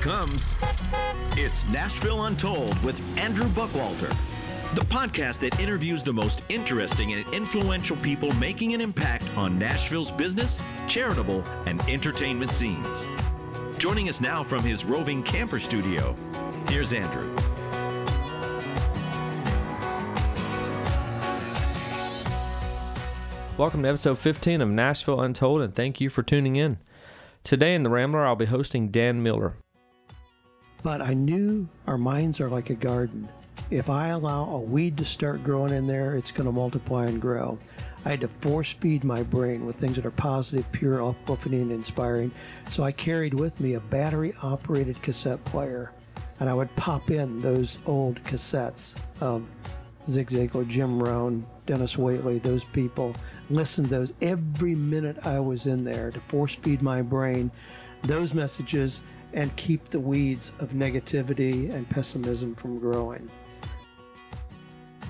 [0.00, 0.54] comes.
[1.32, 4.14] It's Nashville Untold with Andrew Buckwalter,
[4.74, 10.12] the podcast that interviews the most interesting and influential people making an impact on Nashville's
[10.12, 13.04] business, charitable, and entertainment scenes.
[13.78, 16.14] Joining us now from his roving camper studio,
[16.68, 17.34] here's Andrew.
[23.56, 26.78] Welcome to episode 15 of Nashville Untold, and thank you for tuning in.
[27.42, 29.56] Today in the Rambler, I'll be hosting Dan Miller.
[30.82, 33.28] But I knew our minds are like a garden.
[33.70, 37.20] If I allow a weed to start growing in there, it's going to multiply and
[37.20, 37.58] grow.
[38.04, 41.72] I had to force feed my brain with things that are positive, pure, uplifting, and
[41.72, 42.30] inspiring.
[42.70, 45.92] So I carried with me a battery operated cassette player.
[46.40, 49.44] And I would pop in those old cassettes of
[50.08, 53.14] Zig Ziglar, Jim Rohn, Dennis Waitley, those people.
[53.50, 57.50] Listen to those every minute I was in there to force feed my brain
[58.02, 63.30] those messages and keep the weeds of negativity and pessimism from growing.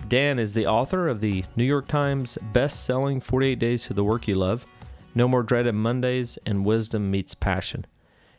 [0.09, 4.27] Dan is the author of the New York Times best-selling 48 Days to the Work
[4.27, 4.65] You Love,
[5.15, 7.85] No More Dreaded Mondays, and Wisdom Meets Passion.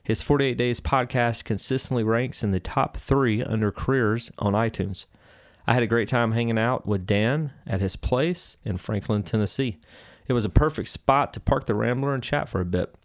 [0.02, 5.06] His 48 Days podcast consistently ranks in the top three under careers on iTunes.
[5.68, 9.78] I had a great time hanging out with Dan at his place in Franklin, Tennessee.
[10.28, 12.96] It was a perfect spot to park the Rambler and chat for a bit.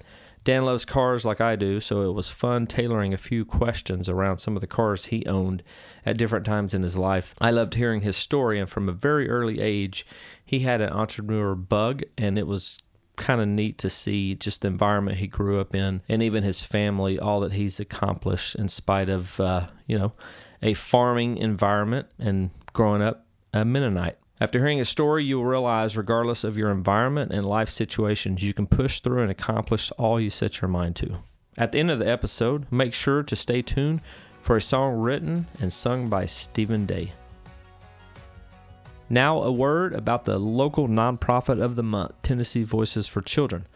[0.45, 4.39] Dan loves cars like I do, so it was fun tailoring a few questions around
[4.39, 5.63] some of the cars he owned
[6.05, 7.35] at different times in his life.
[7.41, 10.07] I loved hearing his story, and from a very early age,
[10.45, 12.79] he had an entrepreneur bug, and it was
[13.17, 16.63] kind of neat to see just the environment he grew up in and even his
[16.63, 20.13] family, all that he's accomplished in spite of, uh, you know,
[20.63, 24.19] a farming environment and growing up a Mennonite.
[24.41, 28.53] After hearing a story, you will realize, regardless of your environment and life situations, you
[28.53, 31.19] can push through and accomplish all you set your mind to.
[31.57, 34.01] At the end of the episode, make sure to stay tuned
[34.43, 37.13] for a song written and sung by Stephen Day.
[39.09, 43.69] Now, a word about the local nonprofit of the month, Tennessee Voices for Children.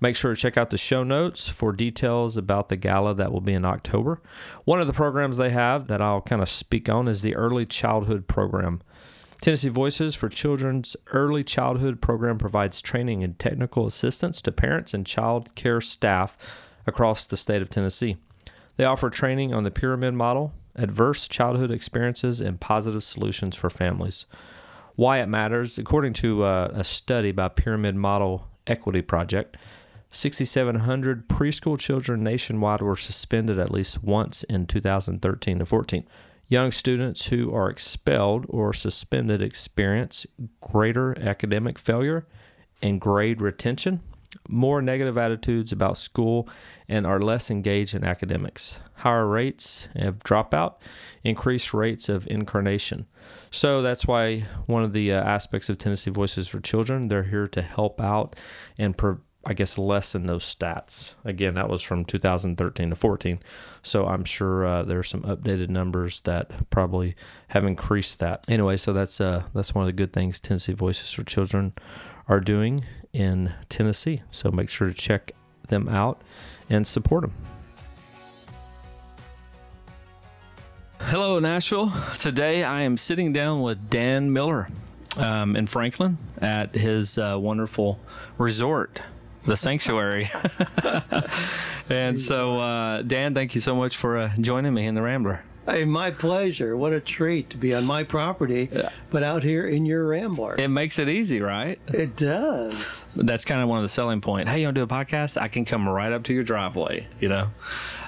[0.00, 3.42] Make sure to check out the show notes for details about the gala that will
[3.42, 4.22] be in October.
[4.64, 7.66] One of the programs they have that I'll kind of speak on is the Early
[7.66, 8.80] Childhood Program.
[9.40, 15.06] Tennessee Voices for Children's Early Childhood Program provides training and technical assistance to parents and
[15.06, 16.36] child care staff
[16.86, 18.16] across the state of Tennessee.
[18.76, 24.26] They offer training on the pyramid model, adverse childhood experiences, and positive solutions for families.
[24.96, 29.56] Why it matters, according to uh, a study by Pyramid Model Equity Project,
[30.10, 36.04] 6,700 preschool children nationwide were suspended at least once in 2013 to 14.
[36.50, 40.26] Young students who are expelled or suspended experience
[40.62, 42.26] greater academic failure
[42.80, 44.00] and grade retention,
[44.48, 46.48] more negative attitudes about school,
[46.88, 48.78] and are less engaged in academics.
[48.94, 50.76] Higher rates of dropout,
[51.22, 53.06] increased rates of incarnation.
[53.50, 57.48] So that's why one of the uh, aspects of Tennessee Voices for Children, they're here
[57.48, 58.36] to help out
[58.78, 61.14] and pro- I guess lessen those stats.
[61.24, 63.40] Again, that was from 2013 to 14,
[63.82, 67.14] so I'm sure uh, there's some updated numbers that probably
[67.48, 68.44] have increased that.
[68.48, 71.72] Anyway, so that's uh, that's one of the good things Tennessee Voices for Children
[72.26, 74.22] are doing in Tennessee.
[74.30, 75.32] So make sure to check
[75.68, 76.20] them out
[76.68, 77.34] and support them.
[81.00, 81.92] Hello, Nashville.
[82.18, 84.68] Today I am sitting down with Dan Miller
[85.16, 87.98] um, in Franklin at his uh, wonderful
[88.36, 89.00] resort
[89.48, 90.30] the sanctuary.
[91.88, 95.42] and so, uh, Dan, thank you so much for uh, joining me in the Rambler.
[95.66, 96.76] Hey, my pleasure.
[96.76, 98.88] What a treat to be on my property, yeah.
[99.10, 100.56] but out here in your Rambler.
[100.56, 101.78] It makes it easy, right?
[101.88, 103.04] It does.
[103.14, 104.50] That's kind of one of the selling points.
[104.50, 105.38] Hey, you want to do a podcast?
[105.38, 107.50] I can come right up to your driveway, you know?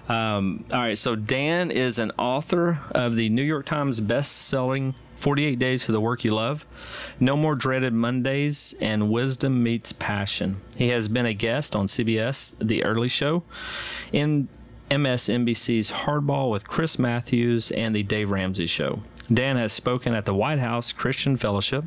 [0.09, 5.59] Um, all right, so Dan is an author of the New York Times best-selling 48
[5.59, 6.67] Days for the Work You Love,
[7.21, 10.63] No More Dreaded Mondays, and Wisdom Meets Passion.
[10.77, 13.43] He has been a guest on CBS, The Early Show,
[14.13, 14.49] in
[14.91, 19.01] MSNBC's Hardball with Chris Matthews, and The Dave Ramsey Show.
[19.33, 21.85] Dan has spoken at the White House Christian Fellowship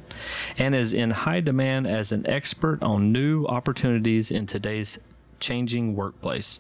[0.58, 5.00] and is in high demand as an expert on new opportunities in today's
[5.40, 6.60] changing workplace.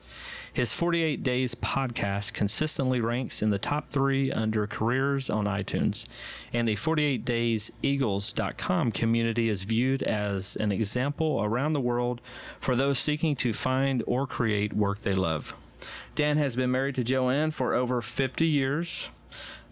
[0.54, 6.06] His 48 Days podcast consistently ranks in the top three under careers on iTunes,
[6.54, 12.22] and the 48 Days Eagles.com community is viewed as an example around the world
[12.60, 15.56] for those seeking to find or create work they love.
[16.14, 19.10] Dan has been married to Joanne for over 50 years.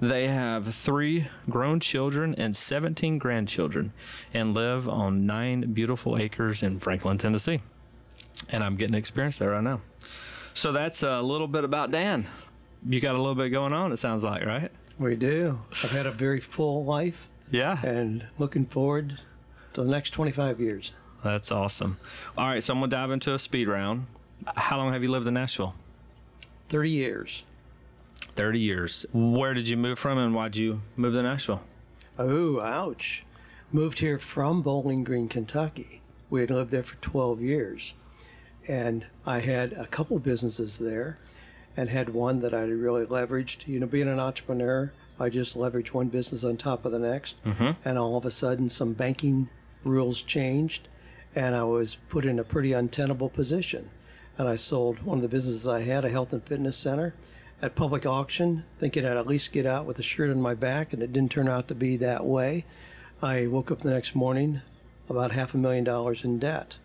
[0.01, 3.93] They have three grown children and 17 grandchildren
[4.33, 7.61] and live on nine beautiful acres in Franklin, Tennessee.
[8.49, 9.81] And I'm getting experience there right now.
[10.53, 12.27] So that's a little bit about Dan.
[12.87, 13.91] you got a little bit going on.
[13.91, 14.71] It sounds like, right?
[14.99, 15.61] We do.
[15.83, 17.83] I've had a very full life Yeah.
[17.85, 19.19] and looking forward
[19.73, 20.93] to the next 25 years.
[21.23, 21.97] That's awesome.
[22.37, 24.07] All right, so I'm gonna dive into a speed round.
[24.55, 25.75] How long have you lived in Nashville?
[26.69, 27.43] 30 years.
[28.35, 29.05] 30 years.
[29.13, 31.61] Where did you move from and why'd you move to Nashville?
[32.17, 33.23] Oh, ouch.
[33.71, 36.01] Moved here from Bowling Green, Kentucky.
[36.29, 37.93] We had lived there for 12 years.
[38.67, 41.17] And I had a couple businesses there
[41.75, 43.67] and had one that I really leveraged.
[43.67, 47.43] You know, being an entrepreneur, I just leveraged one business on top of the next.
[47.43, 47.71] Mm-hmm.
[47.83, 49.49] And all of a sudden, some banking
[49.83, 50.87] rules changed
[51.35, 53.89] and I was put in a pretty untenable position.
[54.37, 57.13] And I sold one of the businesses I had, a health and fitness center,
[57.61, 60.93] at public auction, thinking I'd at least get out with a shirt on my back,
[60.93, 62.65] and it didn't turn out to be that way.
[63.21, 64.61] I woke up the next morning
[65.09, 66.77] about half a million dollars in debt.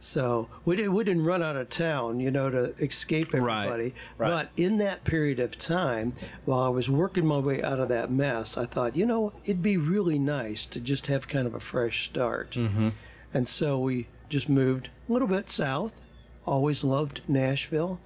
[0.00, 3.94] So we, did, we didn't run out of town, you know, to escape Right, everybody.
[4.16, 4.30] right.
[4.30, 6.12] But in that period of time,
[6.44, 9.62] while I was working my way out of that mess, I thought, you know, it'd
[9.62, 12.52] be really nice to just have kind of a fresh start.
[12.52, 12.90] Mm-hmm.
[13.34, 16.00] And so we just moved a little bit south.
[16.46, 18.00] Always loved Nashville.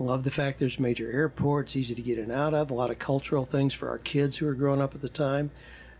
[0.00, 2.90] Love the fact there's major airports, easy to get in and out of, a lot
[2.90, 5.50] of cultural things for our kids who were growing up at the time.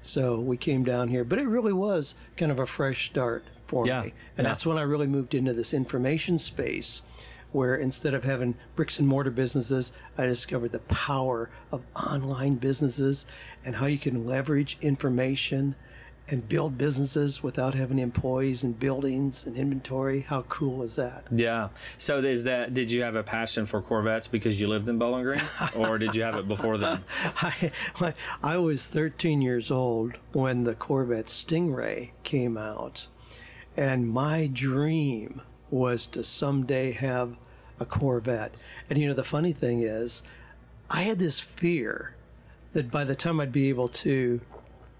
[0.02, 3.87] So we came down here, but it really was kind of a fresh start for
[3.87, 4.15] Yeah, me.
[4.37, 4.50] And yeah.
[4.50, 7.03] that's when I really moved into this information space
[7.53, 13.25] where instead of having bricks and mortar businesses, I discovered the power of online businesses
[13.65, 15.75] and how you can leverage information
[16.31, 20.20] and build businesses without having employees and buildings and inventory.
[20.20, 21.26] How cool is that?
[21.31, 21.70] Yeah.
[21.97, 25.25] So is that did you have a passion for Corvettes because you lived in Bowling
[25.25, 25.41] Green,
[25.75, 27.03] or did you have it before then?
[27.41, 27.73] I,
[28.43, 33.09] I was 13 years old when the Corvette Stingray came out,
[33.78, 35.40] and my dream
[35.70, 37.36] was to someday have
[37.78, 38.52] a Corvette.
[38.90, 40.25] And you know, the funny thing is,
[40.90, 42.16] I had this fear
[42.72, 44.40] that by the time I'd be able to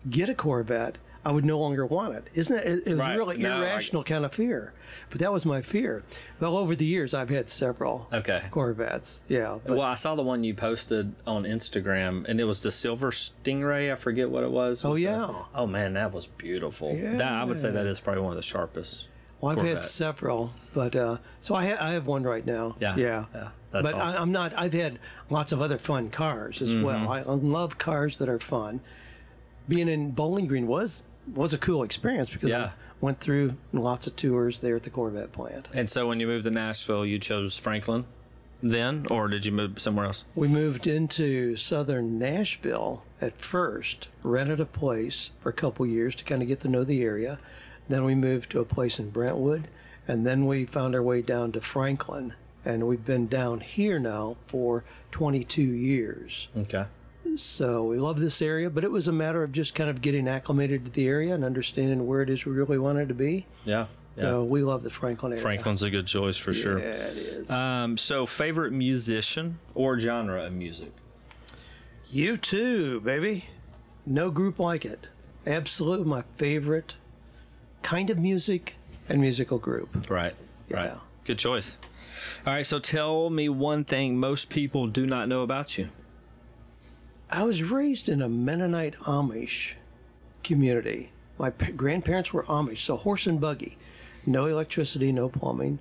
[0.09, 2.27] get a Corvette, I would no longer want it.
[2.35, 2.67] Isn't it?
[2.67, 3.17] It, it was Right.
[3.19, 4.73] really No, I- irrational kind of fear,
[5.11, 6.03] but that was my fear.
[6.41, 8.43] Well, over the years, I've had several Okay.
[8.51, 9.21] Corvettes.
[9.29, 12.71] Yeah, but well, I saw the one you posted on Instagram, and it was the
[12.71, 13.93] silver stingray.
[13.93, 14.85] I forget what it was.
[14.85, 15.33] Oh, with the- yeah.
[15.55, 16.95] oh man, that was beautiful.
[16.97, 19.09] That, I would say that is probably one of the sharpest.
[19.41, 22.75] Well, I've had several, but uh, so I, ha- I have one right now.
[22.81, 23.99] Yeah, yeah, yeah, that's but awesome.
[24.09, 24.17] Mm-hmm.
[24.19, 24.53] I, I'm not.
[24.57, 24.99] I've had
[25.31, 27.09] lots of other fun cars as well.
[27.11, 28.81] I love cars that are fun.
[29.69, 31.03] Being in Bowling Green was
[31.35, 32.65] was a cool experience because Yeah.
[32.65, 32.71] I
[33.01, 35.69] went through lots of tours there at the Corvette plant.
[35.75, 38.07] And so when you moved to Nashville, you chose Franklin,
[38.63, 40.25] then, or did you move somewhere else?
[40.35, 46.25] We moved into southern Nashville at first, rented a place for a couple years to
[46.25, 47.39] kind of get to know the area.
[47.89, 49.69] Then we moved to a place in Brentwood,
[50.09, 52.35] and then we found our way down to Franklin.
[52.65, 54.83] And we've been down here now for
[55.13, 56.49] 22 years.
[56.57, 56.87] Okay.
[57.37, 60.27] So we love this area, but it was a matter of just kind of getting
[60.29, 63.47] acclimated to the area and understanding where it is we really wanted to be.
[63.65, 63.87] Yeah.
[64.17, 64.23] Yeah.
[64.23, 65.43] So we love the Franklin area.
[65.43, 66.81] Franklin's a good choice for sure.
[66.81, 67.51] Yeah, it is.
[67.51, 70.93] Um, so favorite musician or genre of music?
[72.13, 73.45] U2, baby.
[74.07, 75.07] No group like it.
[75.47, 76.97] Absolutely my favorite
[77.83, 78.75] kind of music
[79.09, 80.11] and musical group.
[80.11, 80.35] Right.
[80.69, 80.93] Right.
[81.25, 81.79] Good choice.
[82.47, 82.67] All right.
[82.67, 85.91] So tell me one thing most people do not know about you.
[87.31, 89.75] I was raised in a Mennonite Amish
[90.43, 91.13] community.
[91.39, 93.77] My pa- grandparents were Amish, so horse and buggy,
[94.27, 95.79] no electricity, no plumbing.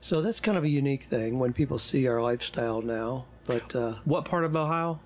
[0.00, 3.24] So that's kind of a unique thing when people see our lifestyle now.
[3.46, 5.00] But uh, What part of Ohio?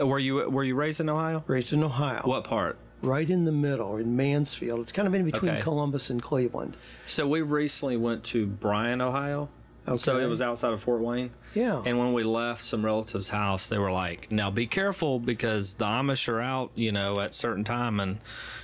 [0.00, 1.44] Uh, Were you were you raised in Ohio?
[1.46, 2.78] raised in Ohio, What part?
[3.02, 4.78] right in the middle, in Mansfield.
[4.80, 5.60] It's kind of in between Okay.
[5.60, 6.76] Columbus and Cleveland.
[7.04, 9.48] So we recently went to Bryan, Ohio.
[9.96, 11.30] So it was outside of Fort Wayne.
[11.54, 11.82] Yeah.
[11.84, 15.84] And when we left some relatives' house, they were like, "Now be careful because the
[15.84, 18.18] Amish are out, you know, at certain time, and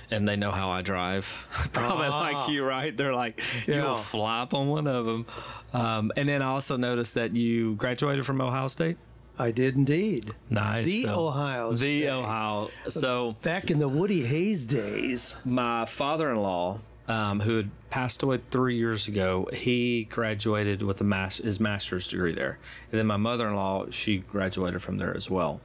[0.09, 1.45] and they know how I drive.
[1.73, 2.95] Probably like you, right?
[2.95, 3.89] They're like, you Yeah.
[3.89, 5.25] will flop on one of them.
[5.73, 8.97] Um, and then I also noticed that you graduated from Ohio State.
[9.37, 10.33] I did indeed.
[10.49, 10.85] Nice.
[10.87, 12.07] The So- Ohio The State.
[12.09, 12.71] Ohio.
[12.87, 15.35] So Back in the Woody Hayes days.
[15.45, 21.37] my father-in-law um, who had passed away three years ago he graduated with a mas-
[21.37, 22.59] his master's degree there.
[22.91, 25.59] And then my mother-in-law she graduated from there as well.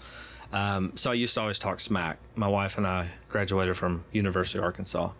[0.53, 2.19] Um, so i used to always talk smack.
[2.35, 5.11] My wife and i graduated from university of arkansas.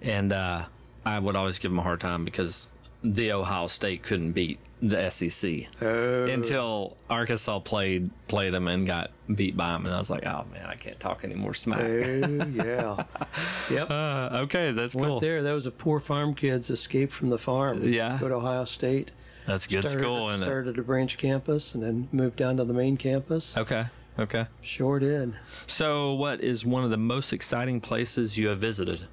[0.00, 0.64] And uh,
[1.04, 2.72] i would always give them a hard time because
[3.14, 9.56] the ohio state couldn't beat the sec until arkansas played played them and got beat
[9.56, 12.46] by them and i was like oh man i can't talk any more smack Oh,
[12.52, 13.04] yeah.
[13.70, 13.90] Yep.
[13.90, 15.42] uh, okay that's cool there.
[15.42, 17.82] That was a poor farm kids escape from the farm.
[17.92, 18.18] Yeah.
[18.20, 19.10] Go to Ohio State.
[19.46, 20.36] That's good started, school, it?
[20.38, 23.56] started a branch campus and then moved down to the main campus.
[23.56, 23.84] Okay.
[24.18, 24.46] Okay.
[24.62, 25.34] Sure did.
[25.66, 29.06] So, what is one of the most exciting places you have visited?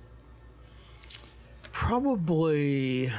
[1.72, 3.12] Probably,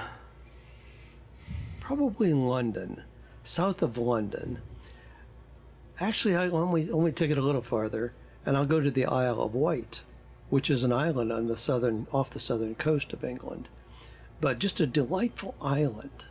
[1.85, 3.03] probably in London,
[3.43, 4.59] south of London.
[6.01, 8.15] Actually, I only only take it a little farther,
[8.47, 10.03] and I'll go to the Isle of Wight,
[10.49, 13.69] which is an island on the southern off the southern coast of England,
[14.41, 16.25] but just a delightful island.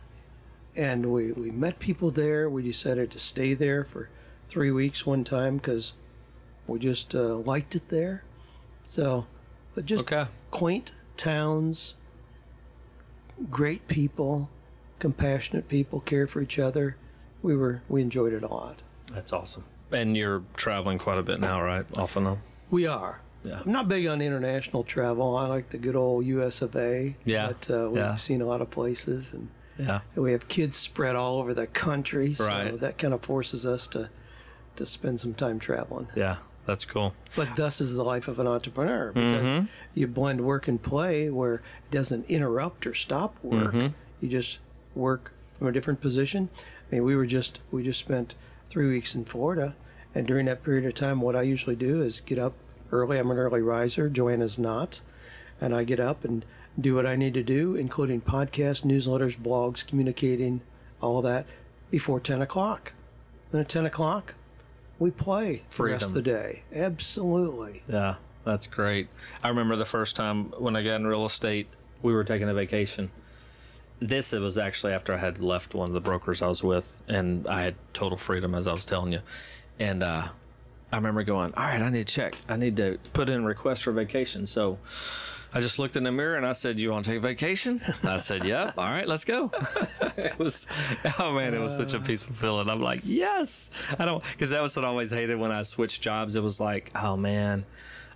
[0.76, 2.50] And we, we met people there.
[2.50, 4.08] We decided to stay there for
[4.48, 5.92] three weeks one time because
[6.66, 8.24] we just uh, liked it there.
[8.88, 9.26] So,
[9.76, 10.26] but just Okay.
[10.50, 11.94] quaint towns,
[13.50, 14.48] great people,
[14.98, 16.96] compassionate people, care for each other.
[17.42, 18.82] We were we enjoyed it a lot.
[19.12, 19.64] That's awesome.
[19.92, 21.84] And you're traveling quite a bit now, right?
[21.98, 22.38] Off and on.
[22.70, 23.20] We are.
[23.44, 23.60] Yeah.
[23.64, 25.36] I'm not big on international travel.
[25.36, 26.62] I like the good old U.S.
[26.62, 27.14] of A.
[27.26, 28.16] Yeah, But uh, we've yeah.
[28.16, 30.00] seen a lot of places, and Yeah.
[30.14, 32.32] we have kids spread all over the country.
[32.34, 32.80] So Right.
[32.80, 34.08] that kind of forces us to
[34.76, 36.08] to spend some time traveling.
[36.16, 36.36] Yeah.
[36.66, 37.12] That's cool.
[37.36, 39.66] But thus is the life of an entrepreneur because Mm-hmm.
[39.92, 43.74] you blend work and play where it doesn't interrupt or stop work.
[43.74, 43.86] Mm-hmm.
[44.22, 44.58] You just
[44.94, 46.48] work from a different position.
[46.90, 48.34] I mean, we were just we just spent
[48.68, 49.74] three weeks in Florida,
[50.14, 52.54] and during that period of time, what I usually do is get up
[52.92, 53.18] early.
[53.18, 54.08] I'm an early riser.
[54.08, 55.00] Joanne's not,
[55.60, 56.44] and I get up and
[56.78, 60.60] do what I need to do, including podcasts, newsletters, blogs, communicating,
[61.00, 61.46] all that,
[61.90, 62.92] before ten o'clock.
[63.50, 64.34] Then at ten o'clock,
[64.98, 66.62] we play the rest of the day.
[66.72, 67.82] Absolutely.
[67.88, 69.08] Yeah, that's great.
[69.42, 71.68] I remember the first time when I got in real estate,
[72.02, 73.10] we were taking a vacation.
[74.06, 77.00] This it was actually after I had left one of the brokers I was with,
[77.08, 79.20] and I had total freedom, as I was telling you.
[79.78, 80.28] And uh,
[80.92, 82.36] I remember going, "All right, I need to check.
[82.48, 84.78] I need to put in request for vacation." So
[85.54, 88.18] I just looked in the mirror and I said, "You want to take vacation?" I
[88.18, 89.50] said, "Yep." All right, let's go.
[90.18, 90.66] it was,
[91.18, 92.68] oh man, it was such a peaceful feeling.
[92.68, 93.70] I'm like, yes.
[93.98, 96.36] I don't, because that was what I always hated when I switched jobs.
[96.36, 97.64] It was like, oh man,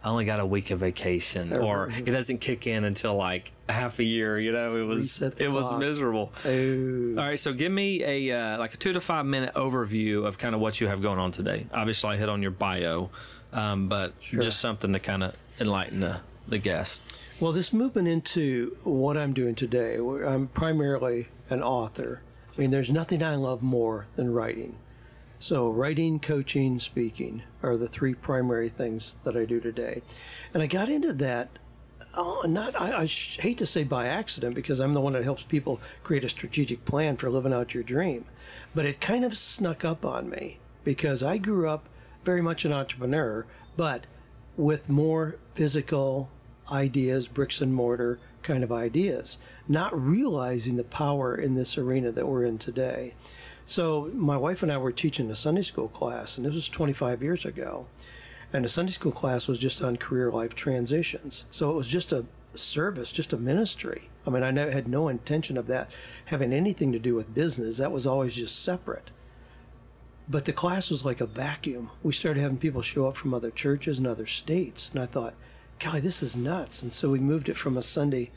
[0.02, 3.98] I only got a week of vacation, or it doesn't kick in until like half
[3.98, 4.38] a year.
[4.38, 6.32] You know, it was it was miserable.
[6.44, 10.24] Oh, All right, so give me a uh, like a two to five minute overview
[10.24, 11.66] of kind of what you have going on today.
[11.72, 13.10] Obviously, I hit on your bio,
[13.52, 17.02] um, but just something to kind of enlighten the the guest.
[17.40, 22.22] Well, this movement into what I'm doing today, where I'm primarily an author.
[22.56, 24.76] I mean, there's nothing I love more than writing.
[25.40, 30.02] So, writing, coaching, speaking are the three primary things that I do today.
[30.52, 31.48] And I got into that,
[32.14, 35.44] uh, not, I, I hate to say by accident, because I'm the one that helps
[35.44, 38.24] people create a strategic plan for living out your dream.
[38.74, 41.88] But it kind of snuck up on me because I grew up
[42.24, 44.08] very much an entrepreneur, but
[44.56, 46.30] with more physical
[46.72, 52.26] ideas, bricks and mortar kind of ideas, not realizing the power in this arena that
[52.26, 53.14] we're in today.
[53.68, 57.22] So, my wife and I were teaching a Sunday school class, and this was 25
[57.22, 57.86] years ago.
[58.50, 61.44] And the Sunday school class was just on career life transitions.
[61.50, 64.08] So, it was just a service, just a ministry.
[64.26, 65.90] I mean, I never had no intention of that
[66.24, 69.10] having anything to do with business, that was always just separate.
[70.30, 71.90] But the class was like a vacuum.
[72.02, 74.88] We started having people show up from other churches and other states.
[74.88, 75.34] And I thought,
[75.78, 76.82] golly, this is nuts.
[76.82, 78.30] And so we moved it from a Sunday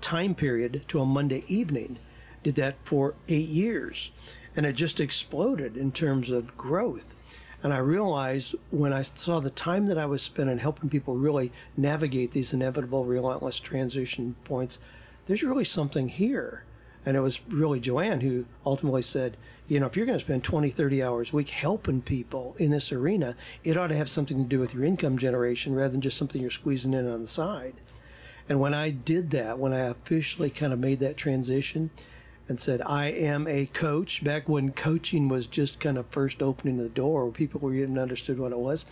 [0.00, 1.98] time period to a Monday evening.
[2.42, 4.12] Did that for eight years.
[4.58, 7.14] And it just exploded in terms of growth.
[7.62, 11.52] And I realized when I saw the time that I was spending helping people really
[11.76, 14.80] navigate these inevitable, relentless transition points,
[15.26, 16.64] there's really something here.
[17.06, 19.36] And it was really Joanne who ultimately said,
[19.68, 22.72] you know, if you're going to spend 20, 30 hours a week helping people in
[22.72, 26.00] this arena, it ought to have something to do with your income generation rather than
[26.00, 27.74] just something you're squeezing in on the side.
[28.48, 31.90] And when I did that, when I officially kind of made that transition
[32.48, 36.78] and said, I am a coach, back when coaching was just kind of first opening
[36.78, 38.86] the door, where people were even understood what it was,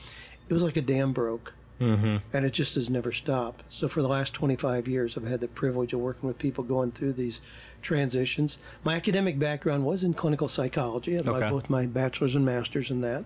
[0.48, 1.54] it was like a dam broke.
[1.80, 2.16] Mm-hmm.
[2.32, 3.62] And it just has never stopped.
[3.68, 6.90] So for the last 25 years, I've had the privilege of working with people going
[6.90, 7.42] through these
[7.82, 8.56] transitions.
[8.82, 11.18] My academic background was in clinical psychology.
[11.18, 11.50] I my- Okay.
[11.50, 13.24] both my bachelor's and master's in that.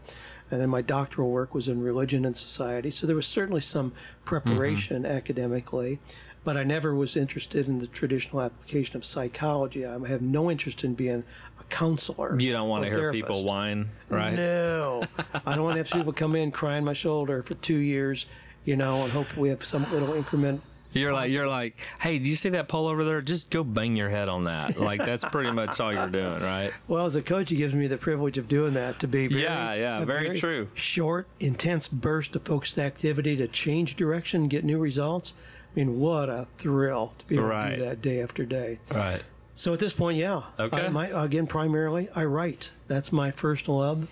[0.50, 2.90] And then my doctoral work was in religion and society.
[2.90, 3.92] So there was certainly some
[4.24, 6.00] preparation academically,
[6.44, 9.84] but I never was interested in the traditional application of psychology.
[9.84, 11.24] I have no interest in being
[11.58, 12.38] a counselor.
[12.38, 14.34] You don't want to hear people whine, right?
[14.34, 15.02] No,
[15.46, 18.26] I don't want to have people come in crying my shoulder for two years,
[18.64, 20.62] you know, and hope we have some little increment.
[20.92, 23.22] You're like you're like, hey, do you see that pole over there?
[23.22, 24.80] Just go bang your head on that.
[24.80, 26.72] Like that's pretty much all you're doing, right?
[26.88, 29.42] Well, as a coach, it gives me the privilege of doing that to be very,
[29.42, 30.68] Yeah, yeah, a very true.
[30.74, 35.34] Short, intense burst of focused activity to change direction, get new results.
[35.72, 38.80] I mean, what a thrill to be able to do that day after day.
[38.90, 39.22] Right.
[39.54, 40.42] So at this point, yeah.
[40.58, 40.86] Okay.
[40.86, 42.70] I, my, again, primarily, I write.
[42.88, 44.08] That's my first love.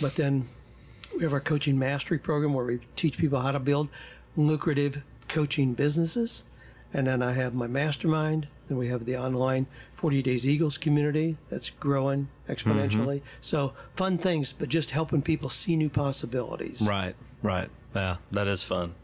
[0.00, 0.46] But then
[1.16, 3.88] we have our coaching mastery program where we teach people how to build
[4.36, 6.44] lucrative coaching businesses.
[6.94, 8.48] And then I have my mastermind.
[8.68, 9.66] And we have the online
[9.96, 13.16] 40 Days Eagles community that's growing exponentially.
[13.16, 13.40] Mm-hmm.
[13.40, 16.80] So fun things, but just helping people see new possibilities.
[16.80, 17.68] Right, right.
[17.94, 18.94] Yeah, that is fun.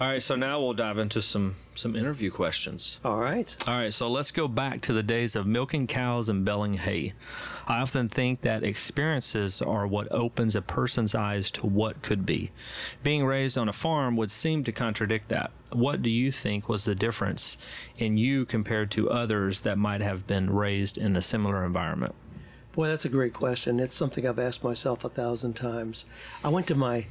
[0.00, 2.98] All right, so now we'll dive into some some interview questions.
[3.04, 3.54] All right.
[3.68, 7.12] All right, so let's go back to the days of milking cows and belling hay.
[7.68, 12.50] I often think that experiences are what opens a person's eyes to what could be.
[13.04, 15.52] Being raised on a farm would seem to contradict that.
[15.72, 17.56] What do you think was the difference
[17.96, 22.16] in you compared to others that might have been raised in a similar environment?
[22.72, 23.78] Boy, that's a great question.
[23.78, 26.04] It's something I've asked myself a thousand times.
[26.42, 27.06] I went to my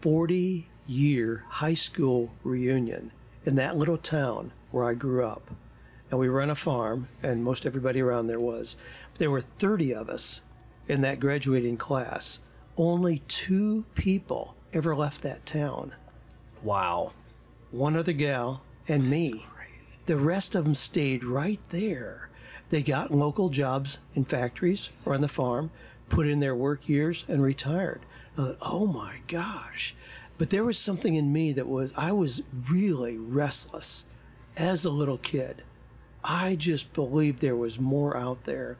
[0.00, 3.12] 40 year high school reunion
[3.44, 5.50] in that little town where I grew up.
[6.10, 8.76] And we were on a farm, and most everybody around there was.
[9.18, 10.42] There were 30 of us
[10.88, 12.38] in that graduating class.
[12.76, 15.94] Only two people ever left that town
[16.62, 17.12] Wow.
[17.70, 19.46] one other gal, and me.
[20.06, 22.28] The rest of them stayed right there.
[22.70, 25.70] They got local jobs in factories or on the farm,
[26.08, 28.00] put in their work years, and retired.
[28.34, 29.94] I thought, oh my gosh.
[30.38, 34.04] But there was something in me that was, I was really restless
[34.56, 35.62] as a little kid.
[36.24, 38.76] I just believed there was more out there.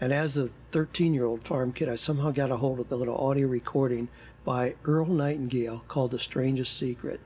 [0.00, 2.98] And as a 13 year old farm kid, I somehow got a hold of the
[2.98, 4.08] little audio recording
[4.44, 7.20] by Earl Nightingale called The Strangest Secret.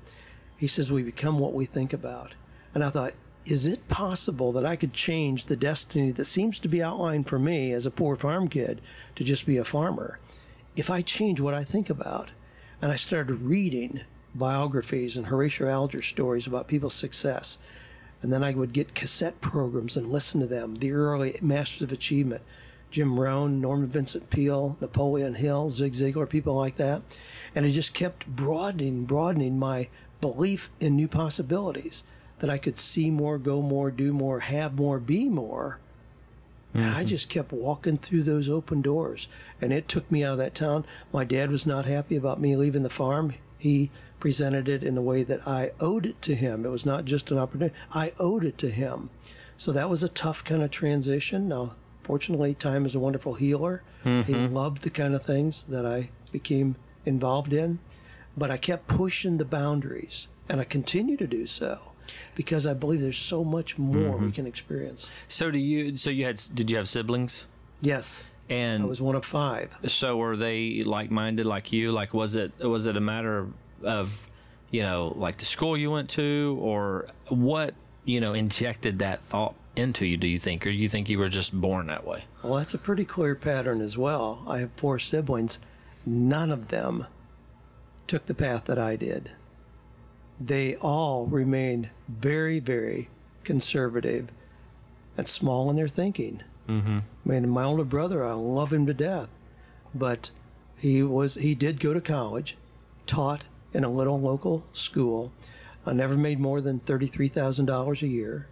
[0.57, 2.35] He says, We become what we think about.
[2.75, 3.15] And I thought,
[3.47, 7.39] is it possible that I could change the destiny that seems to be outlined for
[7.39, 8.81] me as a poor farm kid
[9.15, 10.19] to just be a farmer
[10.75, 12.31] if I change what I think about?
[12.83, 14.03] And I started reading
[14.35, 17.59] biographies and Horatio Alger stories about people's success.
[18.21, 21.93] And then I would get cassette programs and listen to them, the early Masters of
[21.93, 22.43] Achievement,
[22.91, 27.03] Jim Rohn, Norman Vincent Peale, Napoleon Hill, Zig Ziglar, people like that.
[27.55, 29.89] And it just kept broadening, broadening my
[30.21, 32.05] belief in new possibilities
[32.41, 35.79] that I could see more, go more, do more, have more, be more.
[36.77, 37.07] And I mm-hmm.
[37.07, 39.29] just kept walking through those open doors.
[39.61, 40.85] And it took me out of that town.
[41.13, 43.35] My dad was not happy about me leaving the farm.
[43.59, 46.65] He presented it in a way that I owed it to him.
[46.65, 49.11] It was not just an opportunity, I owed it to him.
[49.57, 51.49] So that was a tough kind of transition.
[51.49, 53.83] Now, fortunately, time is a wonderful healer.
[54.05, 54.55] He mm-hmm.
[54.55, 57.79] loved the kind of things that I became involved in.
[58.37, 61.86] But I kept pushing the boundaries, and I continue to do so
[62.35, 64.31] because I believe there's so much more we mm-hmm.
[64.31, 65.09] can experience.
[65.29, 67.47] So do you so you had did you have siblings?
[67.81, 69.71] Yes, And I was one of five.
[69.87, 71.93] So were they like minded like you?
[71.93, 74.27] Like was it was it a matter of, of
[74.71, 79.55] you know like the school you went to or what you know injected that thought
[79.77, 80.17] into you?
[80.17, 82.25] Do you think, or you think you were just born that way?
[82.43, 84.43] Well, that's a pretty clear pattern as well.
[84.49, 85.59] I have four siblings.
[86.05, 87.07] None of them
[88.07, 89.31] took the path that I did.
[90.41, 93.09] They all remained very, very
[93.45, 94.29] conservative
[95.17, 96.43] and small in their thinking.
[96.69, 96.99] Mm-hmm.
[96.99, 99.29] I mean, my older brother, I love him to death,
[99.95, 100.31] but
[100.77, 102.57] he was he did go to college,
[103.07, 105.33] taught in a little local school.
[105.87, 108.49] I never made more than thirty-three thousand dollars a year.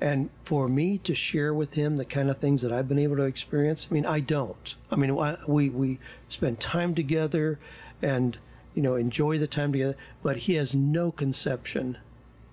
[0.00, 3.16] And for me to share with him the kind of things that I've been able
[3.16, 4.74] to experience, I mean, I don't.
[4.90, 7.58] I mean, I- we we spend time together,
[8.02, 8.36] and
[8.74, 9.96] you know, enjoy the time together.
[10.22, 11.98] But he has no conception.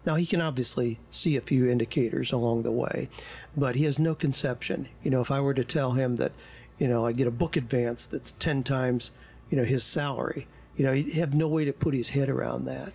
[0.06, 3.10] Now he can obviously see a few indicators along the way,
[3.56, 4.90] but he has no conception.
[5.04, 6.32] You know, if I were to tell him that,
[6.80, 9.12] you know, I get a book advance that's ten times,
[9.50, 12.66] you know, his salary, you know, he'd have no way to put his head around
[12.66, 12.94] that.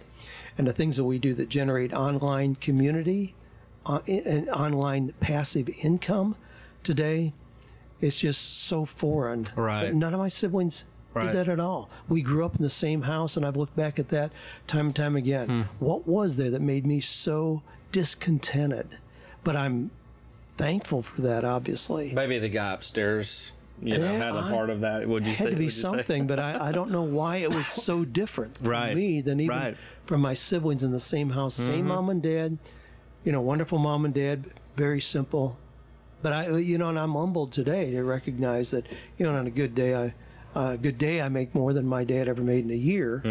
[0.59, 3.35] And the things that we do that generate online community,
[3.85, 6.35] uh, and online passive income
[6.83, 7.33] today
[8.01, 9.47] it's just so foreign.
[9.55, 9.87] Right.
[9.87, 10.85] But none of my siblings
[11.17, 11.27] Right.
[11.33, 11.89] did that at all.
[12.09, 14.31] We grew up in the same house, and I've looked back at that
[14.67, 15.47] time and time again.
[15.49, 15.63] Hmm.
[15.85, 18.89] What was there that made me so discontented?
[19.45, 19.91] But I'm
[20.57, 22.13] thankful for that, obviously.
[22.13, 23.53] Maybe the guy upstairs,
[23.83, 25.07] you know, Yeah, had a I- part of that.
[25.09, 25.81] Would you It had say, to be would you say?
[25.83, 28.95] something, but I, I don't know why it was so different from Right.
[28.97, 29.75] me than even Right.
[29.75, 30.07] Mm-hmm.
[30.07, 32.59] from my siblings in the same house, same mom and dad.
[33.25, 34.45] You know, wonderful mom and dad,
[34.77, 35.57] very simple.
[36.23, 38.87] But I, you know, and I'm humbled today to recognize that,
[39.19, 40.15] you know, on a good day, I,
[40.57, 43.23] uh, a good day, I make more than my dad ever made in a year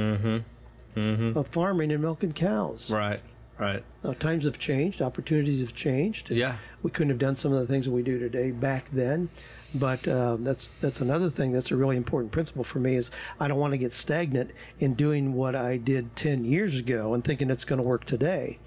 [0.95, 2.89] of farming and milking cows.
[2.91, 3.19] Right,
[3.57, 3.83] right.
[4.03, 6.29] Now, times have changed, opportunities have changed.
[6.31, 6.57] Yeah.
[6.83, 9.29] we couldn't have done some of the things that we do today back then.
[9.73, 13.11] But uh, that's that's another thing that's a really important principle for me is
[13.41, 17.21] I don't want to get stagnant in doing what I did ten years ago and
[17.23, 18.59] thinking it's going to work today.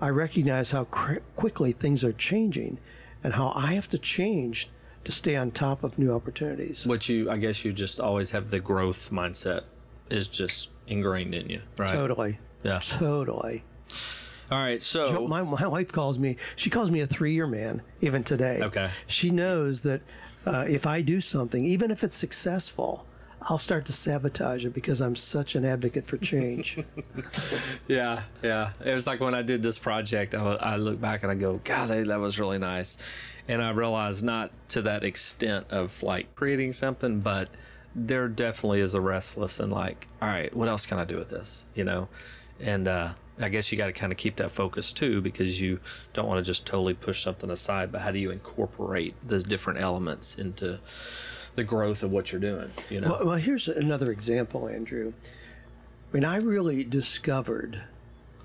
[0.00, 2.78] I recognize how cr- quickly things are changing,
[3.22, 4.70] and how I have to change
[5.04, 6.86] to stay on top of new opportunities.
[6.86, 9.62] What you, I guess, you just always have the growth mindset
[10.10, 11.92] is just ingrained in you, right?
[11.92, 12.38] Totally.
[12.62, 12.80] Yeah.
[12.82, 13.64] Totally.
[14.50, 14.80] All right.
[14.80, 18.60] So My, my wife calls me, she calls me a three year man, even today.
[18.62, 18.90] Okay.
[19.06, 20.00] She knows that
[20.46, 23.06] uh, if I do something, even if it's successful,
[23.42, 26.78] I'll start to sabotage it because I'm such an advocate for change.
[27.86, 28.72] Yeah, yeah.
[28.84, 31.58] It was like when I did this project, I, I look back and I go,
[31.64, 32.98] God, that, was really nice.
[33.48, 37.48] And I realized not to that extent of like creating something, but
[37.94, 41.30] there definitely is a restless and like, all right, what else can I do with
[41.30, 41.64] this?
[41.74, 42.08] You know?
[42.60, 45.80] And uh, I guess you got to kind of keep that focus too because you
[46.12, 49.80] don't want to just totally push something aside, but how do you incorporate those different
[49.80, 50.80] elements into
[51.58, 52.70] the growth of what you're doing?
[52.88, 53.08] You know?
[53.10, 55.12] well, well, here's another example, Andrew.
[56.10, 57.82] I mean, I really discovered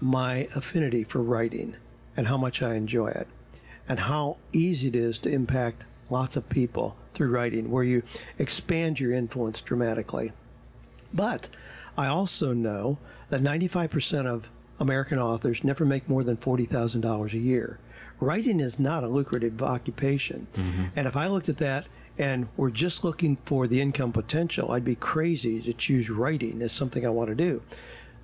[0.02, 1.76] my affinity for writing
[2.18, 3.28] and how much I enjoy it
[3.88, 8.02] and how easy it is to impact lots of people through writing, where you
[8.40, 10.32] expand your influence dramatically.
[11.14, 11.50] But
[11.96, 12.98] I also know
[13.30, 14.50] that 95% of
[14.80, 17.78] American authors never make more than $40,000 a year.
[18.20, 20.48] Writing is not a lucrative occupation.
[20.54, 20.86] Mm-hmm.
[20.96, 21.86] And if I looked at that
[22.18, 26.72] and we're just looking for the income potential, I'd be crazy to choose writing as
[26.72, 27.62] something I want to do.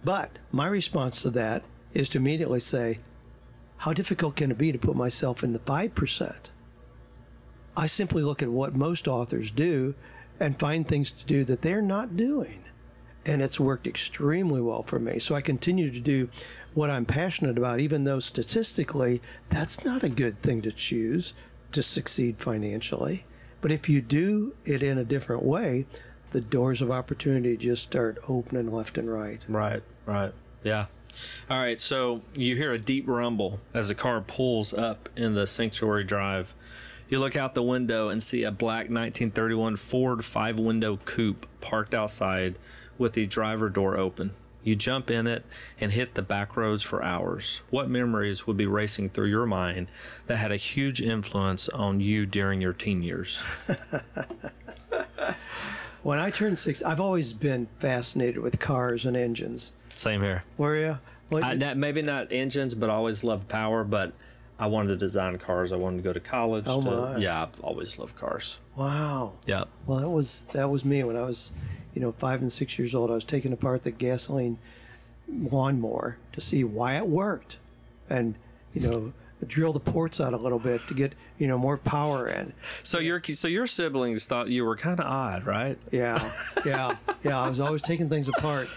[0.04, 3.00] But my response to that is to immediately say,
[3.78, 6.36] how difficult can it be to put myself in the 5%?
[7.76, 9.96] I simply look at what most authors do
[10.40, 12.66] and find things to do that they're not doing.
[13.26, 15.20] And it's worked extremely well for me.
[15.20, 16.30] So I continue to do
[16.74, 21.34] what I'm passionate about, even though statistically, that's not a good thing to choose
[21.72, 23.26] to succeed financially.
[23.62, 25.86] But if you do it in a different way,
[26.32, 29.40] the doors of opportunity just start opening left and right.
[29.48, 30.34] Right, right.
[30.64, 30.86] Yeah.
[31.50, 35.48] All right, so you hear a deep rumble as the car pulls up in the
[35.48, 36.56] sanctuary drive.
[37.10, 41.96] You look out the window and see a black 1931 Ford five window coupe parked
[41.96, 42.56] outside
[43.00, 44.32] with the driver door open.
[44.64, 45.46] You jump in it
[45.80, 47.62] and hit the back roads for hours.
[47.70, 49.88] What memories would be racing through your mind
[50.28, 53.42] that had a huge influence on you during your teen years?
[56.02, 59.74] When I turned six, I've always been fascinated with cars and engines.
[59.96, 60.44] Same here.
[60.58, 60.98] Were you?
[61.44, 63.84] I, maybe not engines, but I always loved power.
[63.84, 64.14] But
[64.58, 65.74] I wanted to design cars.
[65.74, 66.64] I wanted to go to college.
[66.68, 67.18] Oh, to- my.
[67.18, 68.60] Yeah, I've always loved cars.
[68.78, 69.34] wow.
[69.46, 69.68] Yep.
[69.88, 71.52] Well, that was that was me when I was,
[71.94, 73.12] you know, five and six years old.
[73.12, 74.58] I was taking apart the gasoline
[75.28, 77.58] lawnmower to see why it worked,
[78.10, 78.36] and
[78.74, 79.14] you know,
[79.48, 82.54] drill the ports out a little bit to get you know more power in.
[82.84, 85.78] So your so your siblings thought you were kind of odd, right?
[85.92, 86.20] Yeah,
[86.66, 87.40] yeah, yeah.
[87.40, 88.70] I was always taking things apart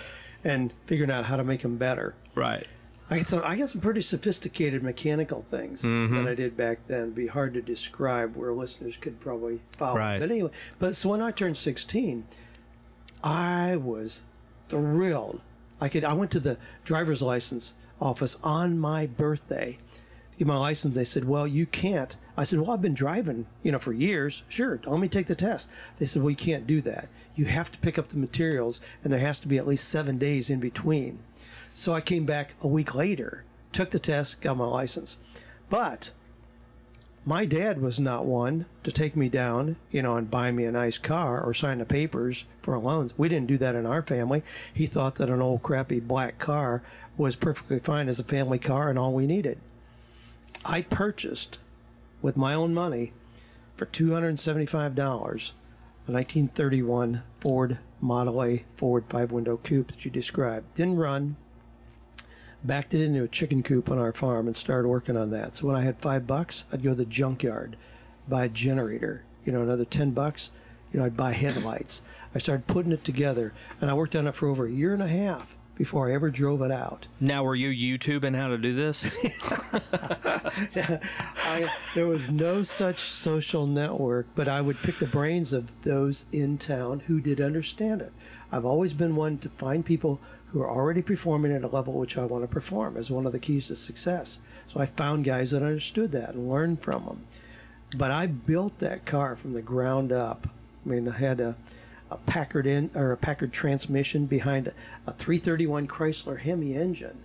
[0.44, 2.14] and figuring out how to make them better.
[2.34, 2.66] Right.
[3.10, 6.16] I got some, I got some pretty sophisticated mechanical things mm-hmm.
[6.16, 7.02] that I did back then.
[7.02, 9.98] It'd be hard to describe where listeners could probably follow.
[9.98, 10.18] Right.
[10.18, 12.26] But anyway, but so when I turned 16,
[13.22, 14.22] I was
[14.68, 15.40] thrilled.
[15.80, 16.04] I could.
[16.04, 19.78] I went to the driver's license office on my birthday
[20.32, 20.94] to get my license.
[20.94, 24.42] They said, "Well, you can't." I said, "Well, I've been driving, you know, for years.
[24.48, 27.08] Sure, let me take the test." They said, "Well, you can't do that.
[27.34, 30.18] You have to pick up the materials, and there has to be at least seven
[30.18, 31.20] days in between."
[31.74, 35.18] So I came back a week later, took the test, got my license.
[35.70, 36.10] But
[37.24, 40.72] my dad was not one to take me down, you know, and buy me a
[40.72, 43.12] nice car or sign the papers for loans.
[43.16, 44.42] We didn't do that in our family.
[44.74, 46.82] He thought that an old crappy black car
[47.16, 49.60] was perfectly fine as a family car and all we needed.
[50.64, 51.58] I purchased
[52.20, 53.12] with my own money
[53.76, 55.52] for $275
[56.08, 60.74] a 1931 Ford Model A Ford five window coupe that you described.
[60.74, 61.36] Didn't run,
[62.64, 65.56] backed it into a chicken coop on our farm and started working on that.
[65.56, 67.76] So when I had five bucks, I'd go to the junkyard,
[68.28, 69.24] buy a generator.
[69.44, 70.50] You know, another ten bucks,
[70.92, 72.02] you know, I'd buy headlights.
[72.34, 75.02] I started putting it together, and I worked on it for over a year and
[75.02, 77.06] a half before I ever drove it out.
[77.20, 79.16] Now, were you YouTubing how to do this?
[81.44, 86.26] I, there was no such social network, but I would pick the brains of those
[86.32, 88.12] in town who did understand it.
[88.50, 90.20] I've always been one to find people
[90.52, 93.32] who are already performing at a level which I want to perform as one of
[93.32, 94.38] the keys to success.
[94.68, 97.26] So I found guys that understood that and learned from them.
[97.96, 100.46] But I built that car from the ground up.
[100.84, 101.56] I mean, I had a,
[102.10, 104.72] a Packard in or a Packard transmission behind a,
[105.06, 107.18] a 331 Chrysler Hemi engine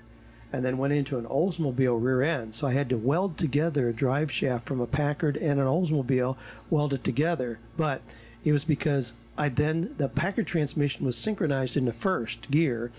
[0.53, 2.55] and then went into an Oldsmobile rear end.
[2.55, 6.37] So I had to weld together a drive shaft from a Packard and an Oldsmobile,
[6.69, 7.59] weld it together.
[7.75, 8.01] But
[8.45, 12.91] it was because I then the Packard transmission was synchronized into first gear.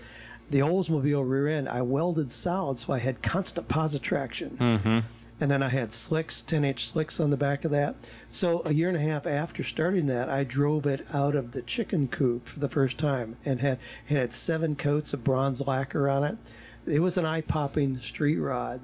[0.49, 4.57] The Oldsmobile rear end I welded solid, so I had constant positive traction.
[4.57, 4.99] Mm-hmm.
[5.41, 7.95] and then I had slicks, 10 inch slicks on the back of that.
[8.29, 11.61] So a year and a half after starting that, I drove it out of the
[11.61, 16.23] chicken coop for the first time and had had seven coats of bronze lacquer on
[16.23, 16.37] it.
[16.85, 18.81] It was an eye popping street rod.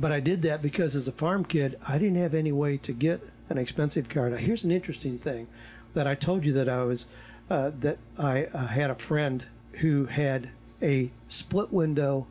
[0.00, 2.92] But I did that because as a farm kid, I didn't have any way to
[2.92, 4.30] get an expensive car.
[4.30, 5.46] Now, here's an interesting thing
[5.94, 7.06] that I told you that I was,
[7.50, 10.50] uh, that I uh, had a friend who had
[10.82, 12.26] a split window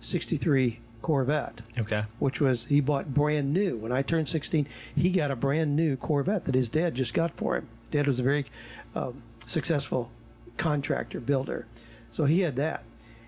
[0.00, 2.04] 63 Corvette Okay.
[2.18, 3.76] which was he bought brand new.
[3.76, 4.66] When I turned 16,
[4.96, 7.68] he got a brand new Corvette that his dad just got for him.
[7.90, 8.46] Dad was a very
[8.94, 10.10] um, successful
[10.56, 11.66] contractor builder,
[12.10, 12.84] so he had that.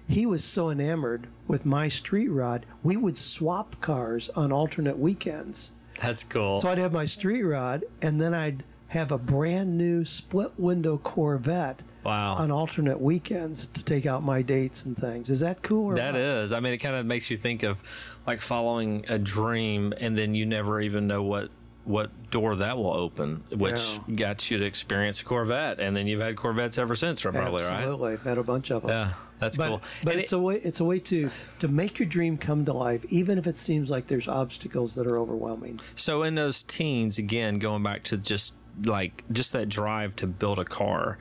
[0.09, 5.73] He was so enamored with my street rod, we would swap cars on alternate weekends.
[6.03, 6.59] That's cool.
[6.59, 10.99] So I'd have my street rod, and then I'd have a brand new split window
[10.99, 12.35] Corvette wow.
[12.35, 15.31] on alternate weekends to take out my dates and things.
[15.31, 15.93] Is that cool?
[15.93, 16.21] Or That what?
[16.21, 16.53] is.
[16.53, 17.81] I mean, it kind of makes you think of
[18.27, 21.51] like following a dream, and then you never even know what
[21.85, 24.15] what door that will open, which Yeah.
[24.15, 27.73] got you to experience a Corvette, and then you've had Corvettes ever since, probably, right?
[27.73, 28.91] Absolutely, I've had a bunch of them.
[28.91, 29.83] Yeah, that's but, cool.
[30.05, 32.65] But And it's it- a way it's a way to to make your dream come
[32.67, 35.81] to life, even if it seems like there's obstacles that are overwhelming.
[35.95, 38.53] So in those teens, again, going back to just
[38.85, 41.19] like just that drive to build a car,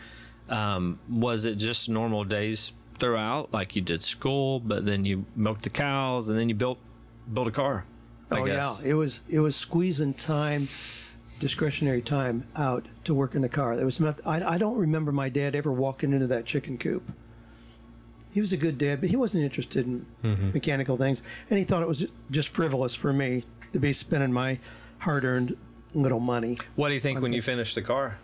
[0.49, 3.53] um, was it just normal days throughout?
[3.53, 6.79] Like you did school, but then you milked the cows, and then you built
[7.33, 7.85] built a car.
[8.31, 8.79] I oh guess.
[8.83, 10.67] yeah, it was it was squeezing time,
[11.39, 13.75] discretionary time out to work in the car.
[13.75, 14.19] There was not.
[14.25, 17.03] I, I don't remember my dad ever walking into that chicken coop.
[18.31, 20.51] He was a good dad, but he wasn't interested in Mm-hmm.
[20.53, 24.59] mechanical things, and he thought it was just frivolous for me to be spending my
[24.99, 25.55] hard-earned
[25.93, 26.58] little money.
[26.75, 28.17] What do you think when you finished the car?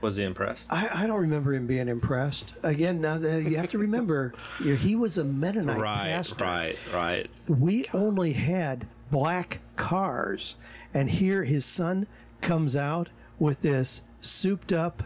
[0.00, 0.72] Was he impressed?
[0.72, 2.54] I, I don't remember him being impressed.
[2.62, 6.44] Again, now that you have to remember, you know, he was a Mennonite Right, pastor.
[6.44, 7.30] right, right.
[7.48, 10.54] We only had black cars,
[10.94, 12.06] and here his son
[12.42, 13.08] comes out
[13.40, 15.02] with this souped-up,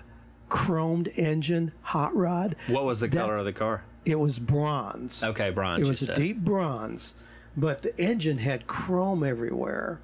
[0.50, 2.56] chromed engine hot rod.
[2.66, 3.84] What was the color That's- of the car?
[4.04, 5.22] It was bronze.
[5.22, 5.80] Okay, bronze.
[5.80, 6.16] It you was a said.
[6.16, 7.14] deep bronze,
[7.56, 10.00] but the engine had chrome everywhere,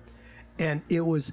[0.59, 1.33] and it was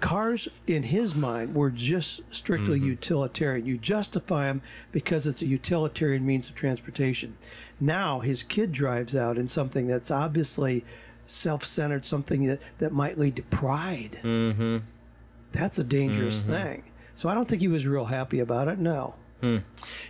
[0.00, 2.88] cars in his mind were just strictly Mm-hmm.
[2.88, 3.66] utilitarian.
[3.66, 7.36] You justify them because it's a utilitarian means of transportation.
[7.80, 10.84] Now his kid drives out in something that's obviously
[11.26, 14.18] self-centered, something that that might lead to pride.
[14.22, 14.78] Mm-hmm.
[15.52, 16.52] That's a dangerous Mm-hmm.
[16.52, 16.82] thing.
[17.14, 18.78] So I don't think he was real happy about it.
[18.78, 19.14] No.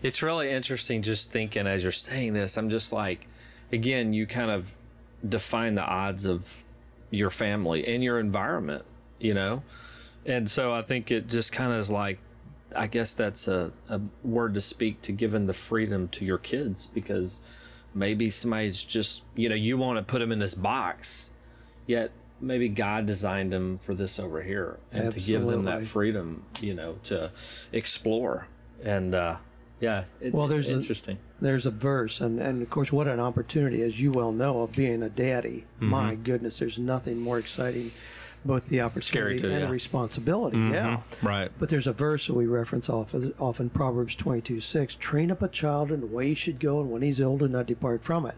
[0.02, 2.58] It's really interesting just thinking as you're saying this.
[2.58, 3.26] I'm just like,
[3.72, 4.76] again, you kind of
[5.26, 6.62] define the odds of
[7.10, 8.84] your family and your environment,
[9.22, 9.62] you know?
[10.26, 12.18] And so I think it just kind of is like,
[12.76, 16.86] I guess that's a, a word to speak to giving the freedom to your kids
[16.86, 17.42] because
[17.94, 21.30] maybe somebody's just, you know, you want to put them in this box,
[21.86, 26.44] yet maybe God designed them for this over here and to give them that freedom,
[26.60, 27.30] you know, to
[27.72, 28.46] explore.
[28.82, 29.36] And uh,
[29.80, 31.18] yeah, it's Well, there's a- interesting.
[31.40, 34.72] there's a verse and, and of course what an opportunity as you well know of
[34.72, 37.90] being a daddy my goodness there's nothing more exciting
[38.44, 39.66] both the opportunity too, and yeah.
[39.66, 40.74] the responsibility mm-hmm.
[40.74, 41.50] yeah right.
[41.58, 45.48] but there's a verse that we reference often, often proverbs 22 6 train up a
[45.48, 48.34] child in the way he should go and when he's older not depart from it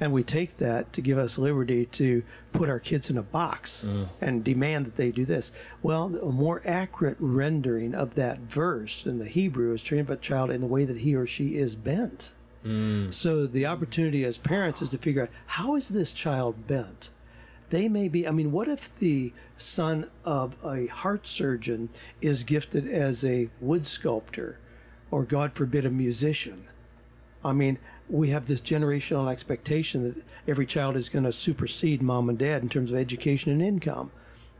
[0.00, 3.84] and we take that to give us liberty to put our kids in a box
[3.88, 4.08] mm.
[4.20, 5.50] and demand that they do this.
[5.82, 10.16] Well, a more accurate rendering of that verse in the Hebrew is train up a
[10.16, 12.32] child in the way that he or she is bent.
[12.64, 13.12] Mm.
[13.12, 17.10] So the opportunity as parents is to figure out how is this child bent?
[17.70, 22.88] They may be, I mean, what if the son of a heart surgeon is gifted
[22.88, 24.58] as a wood sculptor
[25.10, 26.64] or, God forbid, a musician?
[27.44, 27.78] I mean,
[28.08, 32.62] we have this generational expectation that every child is going to supersede mom and dad
[32.62, 34.10] in terms of education and income.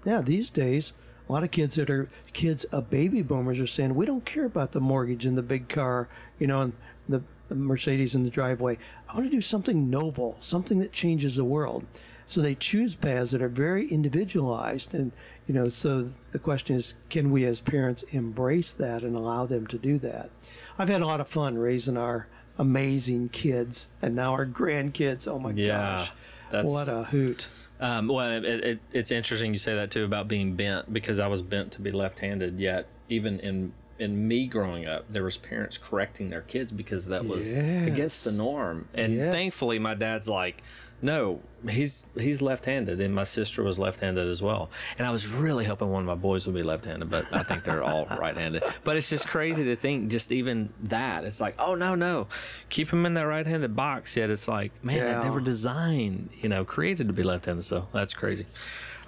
[0.05, 0.93] Now, these days,
[1.29, 4.45] a lot of kids that are kids of baby boomers are saying, we don't care
[4.45, 6.73] about the mortgage and the big car, you know, and
[7.09, 8.77] the, Mercedes in the driveway.
[9.09, 11.87] I want to do something noble, something that changes the world.
[12.29, 14.95] So they choose paths that are very individualized.
[14.95, 15.13] And,
[15.47, 19.67] you know, so the question is, can we as parents embrace that and allow them
[19.69, 20.31] to do that?
[20.79, 22.27] I've had a lot of fun raising our
[22.59, 25.27] amazing kids and now our grandkids.
[25.27, 26.13] Oh my Yeah, gosh.
[26.51, 27.49] that's- what a hoot.
[27.81, 31.29] Um, well, it, it, it's interesting you say that too about being bent because I
[31.29, 32.59] was bent to be left-handed.
[32.61, 37.25] Yet, even in in me growing up, there was parents correcting their kids because that
[37.25, 37.87] was Yes.
[37.89, 38.87] against the norm.
[38.95, 39.33] And Yes.
[39.35, 40.63] thankfully, my dad's like,
[41.01, 44.69] No, he's he's left-handed, and my sister was left-handed as well.
[44.99, 47.63] And I was really hoping one of my boys would be left-handed, but I think
[47.63, 48.65] they're all right-handed.
[48.83, 51.23] But it's just crazy to think, just even that.
[51.25, 52.27] It's like, oh no, no,
[52.69, 54.17] keep him in that right-handed box.
[54.17, 55.21] Yet it's like, man, Yeah.
[55.21, 57.63] they were designed, you know, created to be left-handed.
[57.63, 58.47] So that's crazy.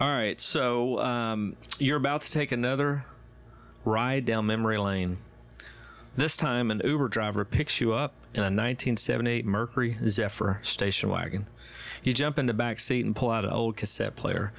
[0.01, 3.05] All right, so um, you're about to take another
[3.85, 5.19] ride down memory lane.
[6.17, 11.47] This time, an Uber driver picks you up in a 1978 Mercury Zephyr station wagon.
[12.03, 14.53] You jump in the back seat and pull out an old cassette player.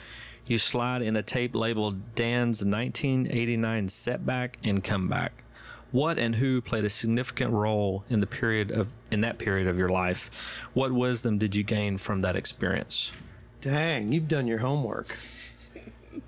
[0.45, 5.43] You slide in a tape labeled Dan's 1989 Setback and Comeback.
[5.91, 9.77] What and who played a significant role in the period of in that period of
[9.77, 10.31] your life?
[10.73, 13.11] What wisdom did you gain from that experience?
[13.59, 15.15] Dang, you've done your homework.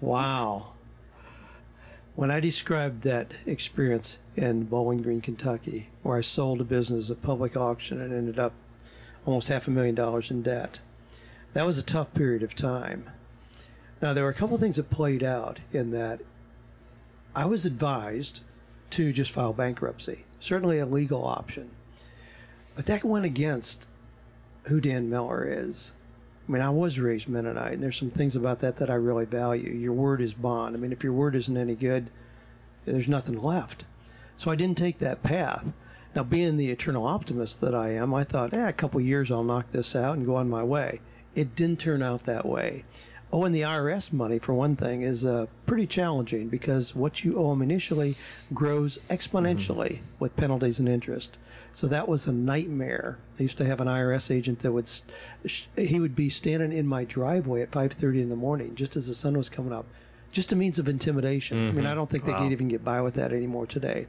[0.02, 0.74] Wow.
[2.16, 7.22] When I described that experience in Bowling Green, Kentucky, where I sold a business at
[7.22, 8.54] public auction and ended up
[9.26, 10.80] almost half a million dollars in debt,
[11.54, 13.10] that was a tough period of time.
[14.02, 16.20] Now, there were a couple of things that played out in that
[17.36, 18.42] I was advised
[18.92, 21.72] to just file bankruptcy, certainly a legal option.
[22.76, 23.88] But that went against
[24.64, 25.94] who Dan Miller is.
[26.48, 29.26] I mean, I was raised Mennonite, and there's some things about that that I really
[29.26, 29.72] value.
[29.72, 30.76] Your word is bond.
[30.76, 32.10] I mean, if your word isn't any good,
[32.86, 33.86] there's nothing left.
[34.36, 35.66] So I didn't take that path.
[36.16, 39.44] Now, being the eternal optimist that I am, I thought, eh, a couple years I'll
[39.44, 41.00] knock this out and go on my way.
[41.36, 42.86] It didn't turn out that way.
[43.32, 47.50] Owing the IRS money, for one thing, is uh, pretty challenging because what you owe
[47.50, 48.16] them initially
[48.54, 51.38] grows exponentially with penalties and interest.
[51.74, 53.18] So that was a nightmare.
[53.40, 54.88] I used to have an IRS agent that would,
[55.76, 59.16] he would be standing in my driveway at 5:30 in the morning, just as the
[59.16, 59.88] sun was coming up,
[60.34, 61.58] just a means of intimidation.
[61.58, 61.98] I mean, I mm-hmm.
[61.98, 64.08] don't think they could even get by with that anymore today.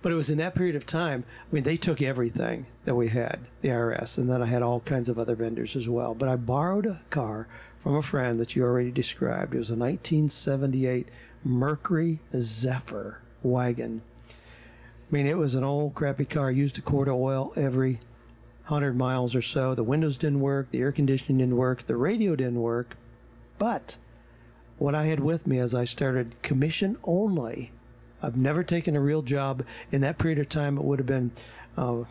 [0.00, 1.24] But it was in that period of time.
[1.50, 4.80] I mean, they took everything that we had, the IRS, and then I had all
[4.80, 6.14] kinds of other vendors as well.
[6.14, 9.54] But I borrowed a car from a friend that you already described.
[9.54, 11.08] It was a 1978
[11.44, 14.02] Mercury Zephyr wagon.
[14.30, 14.32] I
[15.10, 18.00] mean, it was an old crappy car, used a quart of oil every
[18.68, 19.74] 100 miles or so.
[19.74, 22.96] The windows didn't work, the air conditioning didn't work, the radio didn't work.
[23.58, 23.98] But
[24.78, 27.72] what I had with me as I started commission only,
[28.22, 29.64] I've never taken a real job.
[29.92, 31.30] In that period of time, it would have been
[31.76, 32.04] uh,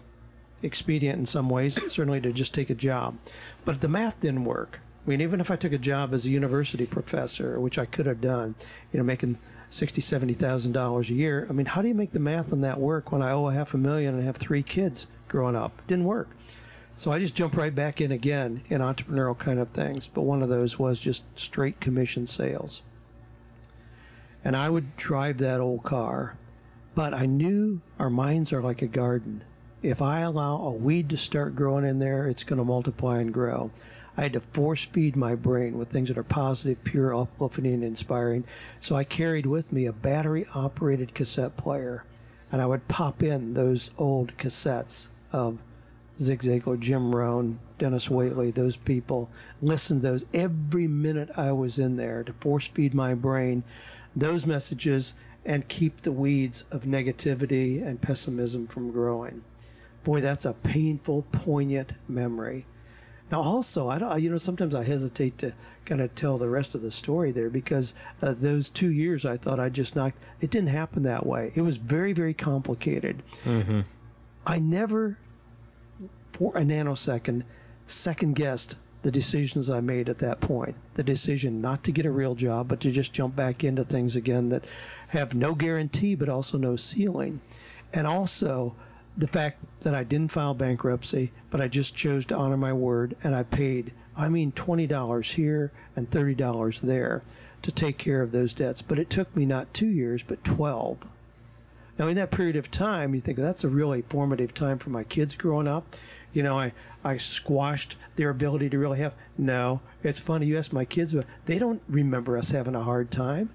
[0.62, 3.18] expedient in some ways, certainly to just take a job.
[3.66, 4.80] But the math didn't work.
[5.06, 8.06] I mean, even if I took a job as a university professor, which I could
[8.06, 8.56] have done,
[8.92, 9.38] you know, making
[9.70, 11.46] sixty, seventy thousand dollars a year.
[11.50, 13.54] I mean, how do you make the math on that work when I owe a
[13.54, 15.82] half a million and have three kids growing up?
[15.88, 16.30] Didn't work.
[16.96, 20.08] So I just jumped right back in again in entrepreneurial kind of things.
[20.08, 22.84] But one of those was just straight commission sales.
[24.44, 26.38] And I would drive that old car,
[26.96, 29.44] but I knew our minds are like a garden.
[29.82, 33.34] If I allow a weed to start growing in there, it's going to multiply and
[33.34, 33.72] grow.
[34.16, 37.84] I had to force feed my brain with things that are positive, pure, uplifting, and
[37.84, 38.44] inspiring.
[38.80, 42.04] So I carried with me a battery operated cassette player,
[42.52, 45.58] and I would pop in those old cassettes of
[46.20, 49.30] Zig Ziglar, Jim Rohn, Dennis Waitley, those people.
[49.62, 53.64] Listen to those every minute I was in there to force feed my brain
[54.16, 59.44] those messages and keep the weeds of negativity and pessimism from growing.
[60.04, 62.66] Boy, that's a painful, poignant memory.
[63.32, 65.54] Now, also, I don't, you know, sometimes I hesitate to
[65.86, 69.38] kind of tell the rest of the story there because uh, those two years I
[69.38, 70.18] thought I just knocked.
[70.40, 71.52] It didn't happen that way.
[71.56, 73.24] It was very, very complicated.
[74.46, 75.18] I never,
[76.34, 77.44] for a nanosecond,
[77.88, 80.76] second guessed the decisions I made at that point.
[80.96, 84.16] The decision not to get a real job, but to just jump back into things
[84.16, 84.66] again that
[85.10, 87.42] have no guarantee, but also no ceiling.
[87.94, 88.76] And also
[89.18, 93.16] the fact that I didn't file bankruptcy, but I just chose to honor my word
[93.24, 97.22] and I paid, I mean, $20 here and $30 there
[97.62, 98.82] to take care of those debts.
[98.82, 100.98] But it took me not two years, but 12.
[102.00, 105.04] Now, in that period of time, you think that's a really formative time for my
[105.04, 105.96] kids growing up.
[106.34, 109.14] You know, I, I squashed their ability to really have.
[109.38, 110.48] No, it's funny.
[110.48, 113.52] You ask my kids, but they don't remember us having a hard time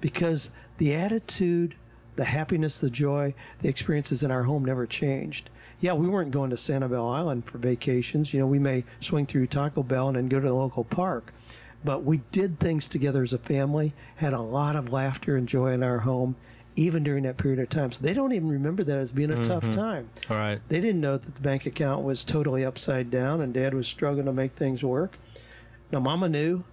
[0.00, 1.74] because the attitude,
[2.16, 5.50] the happiness, the joy, the experiences in our home never changed.
[5.80, 8.32] Yeah, we weren't going to Sanibel Island for vacations.
[8.32, 11.32] You know, we may swing through Taco Bell and then go to the local park
[11.84, 15.72] but we did things together as a family, had a lot of laughter and joy
[15.72, 16.36] in our home,
[16.76, 17.92] even during that period of time.
[17.92, 20.08] So they don't even remember that as being a tough time.
[20.30, 20.60] All right.
[20.68, 24.26] They didn't know that the bank account was totally upside down and dad was struggling
[24.26, 25.16] to make things work.
[25.90, 26.64] Now, mama knew.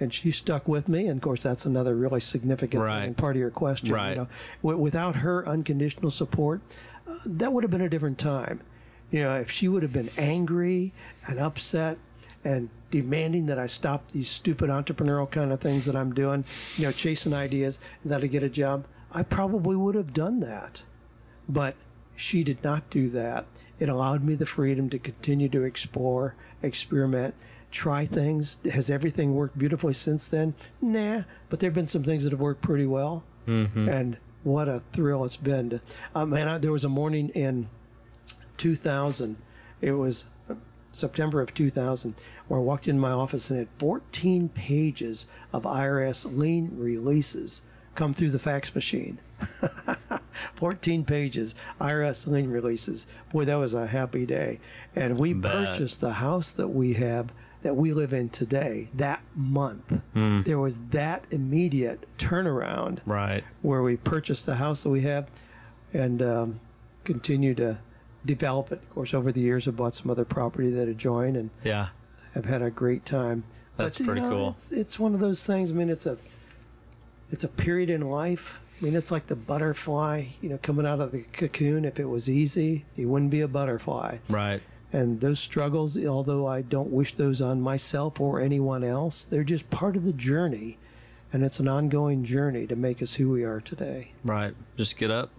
[0.00, 3.02] And she stuck with me, and of course, that's another really significant Right.
[3.04, 3.92] thing, part of your question.
[3.94, 4.10] Right.
[4.10, 4.28] You know,
[4.62, 6.60] w- without her unconditional support,
[7.06, 8.62] uh, that would have been a different time.
[9.12, 10.92] You know, if she would have been angry
[11.28, 11.98] and upset
[12.44, 16.44] and demanding that I stop these stupid entrepreneurial kind of things that I'm doing,
[16.78, 20.82] you know, chasing ideas that I get a job, I probably would have done that.
[21.48, 21.76] But
[22.16, 23.46] she did not do that.
[23.78, 27.34] It allowed me the freedom to continue to explore, experiment,
[27.70, 28.58] try things.
[28.70, 30.54] Has everything worked beautifully since then?
[30.80, 33.24] Nah, but there have been some things that have worked pretty well.
[33.46, 33.88] Mm-hmm.
[33.88, 35.70] And what a thrill it's been.
[35.70, 35.80] To,
[36.14, 37.68] um, man, I, there was a morning in
[38.56, 39.36] 2000.
[39.80, 40.26] It was
[40.92, 42.14] September of 2000,
[42.46, 47.62] where I walked in my office and had 14 pages of IRS lien releases
[47.94, 49.18] come through the fax machine.
[50.54, 53.06] 14 pages, IRS lien releases.
[53.32, 54.60] Boy, that was a happy day.
[54.94, 55.52] And we Bet.
[55.52, 57.32] purchased the house that we have,
[57.62, 60.00] that we live in today, that month.
[60.14, 60.42] Hmm.
[60.42, 63.44] There was that immediate turnaround Right.
[63.62, 65.28] where we purchased the house that we have
[65.92, 66.60] and um,
[67.04, 67.78] continue to
[68.24, 68.80] develop it.
[68.82, 71.88] Of course, over the years, I bought some other property that adjoin and Yeah.
[72.34, 73.44] have had a great time.
[73.76, 74.48] That's you pretty know, cool.
[74.50, 75.70] It's, it's one of those things.
[75.72, 76.16] I mean, it's a
[77.32, 78.60] it's a period in life.
[78.80, 81.84] I mean, it's like the butterfly, you know, coming out of the cocoon.
[81.84, 84.18] If it was easy, it wouldn't be a butterfly.
[84.28, 84.62] Right.
[84.92, 89.70] And those struggles, although I don't wish those on myself or anyone else, they're just
[89.70, 90.78] part of the journey.
[91.34, 94.12] And it's an ongoing journey to make us who we are today.
[94.22, 94.54] Right.
[94.76, 95.30] Just get up,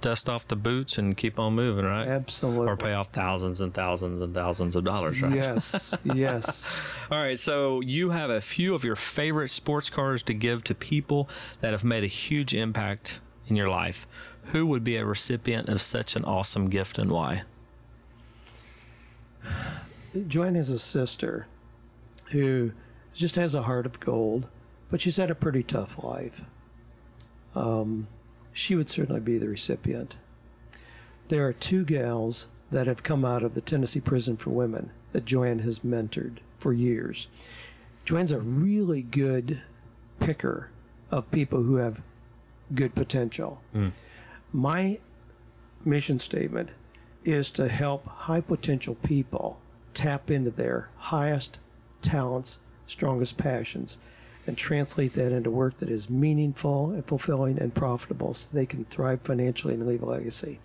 [0.00, 1.84] dust off the boots, and keep on moving.
[1.84, 2.08] Right.
[2.08, 2.66] Absolutely.
[2.66, 5.22] Or pay off thousands and thousands and thousands of dollars.
[5.22, 5.36] Right.
[5.36, 6.68] Yes, yes.
[7.12, 10.74] All right, so you have a few of your favorite sports cars to give to
[10.74, 11.28] people
[11.60, 14.08] that have made a huge impact in your life.
[14.46, 17.42] Who would be a recipient of such an awesome gift and why?
[20.26, 21.46] Joanne has a sister
[22.30, 22.72] who
[23.14, 24.46] just has a heart of gold,
[24.90, 26.42] but she's had a pretty tough life.
[27.54, 28.08] Um,
[28.52, 30.16] she would certainly be the recipient.
[31.28, 35.24] There are two gals that have come out of the Tennessee Prison for Women that
[35.24, 37.28] Joanne has mentored for years.
[38.04, 39.60] Joanne's a really good
[40.20, 40.70] picker
[41.10, 42.00] of people who have
[42.74, 43.60] good potential.
[44.52, 44.98] My
[45.84, 46.70] mission statement
[47.24, 49.60] is to help high potential people
[49.94, 51.58] tap into their highest
[52.02, 53.98] talents, strongest passions,
[54.46, 58.84] and translate that into work that is meaningful and fulfilling and profitable so they can
[58.84, 60.60] thrive financially and leave a legacy.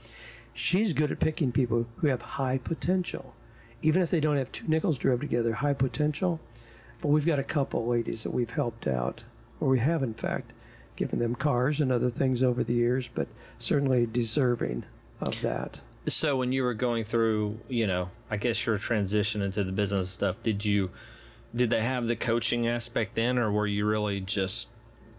[0.54, 3.34] She's good at picking people who have high potential.
[3.82, 6.40] Even if they don't have two nickels to rub together, high potential.
[7.02, 9.24] But we've got a couple ladies that we've helped out,
[9.60, 10.54] or we have, in fact,
[10.96, 13.28] given them cars and other things over the years, but
[13.58, 14.84] certainly deserving
[15.20, 15.82] of that.
[16.08, 20.10] So when you were going through, you know, I guess your transition into the business
[20.10, 20.92] stuff, did you
[21.56, 24.70] did they have the coaching aspect then or were you really just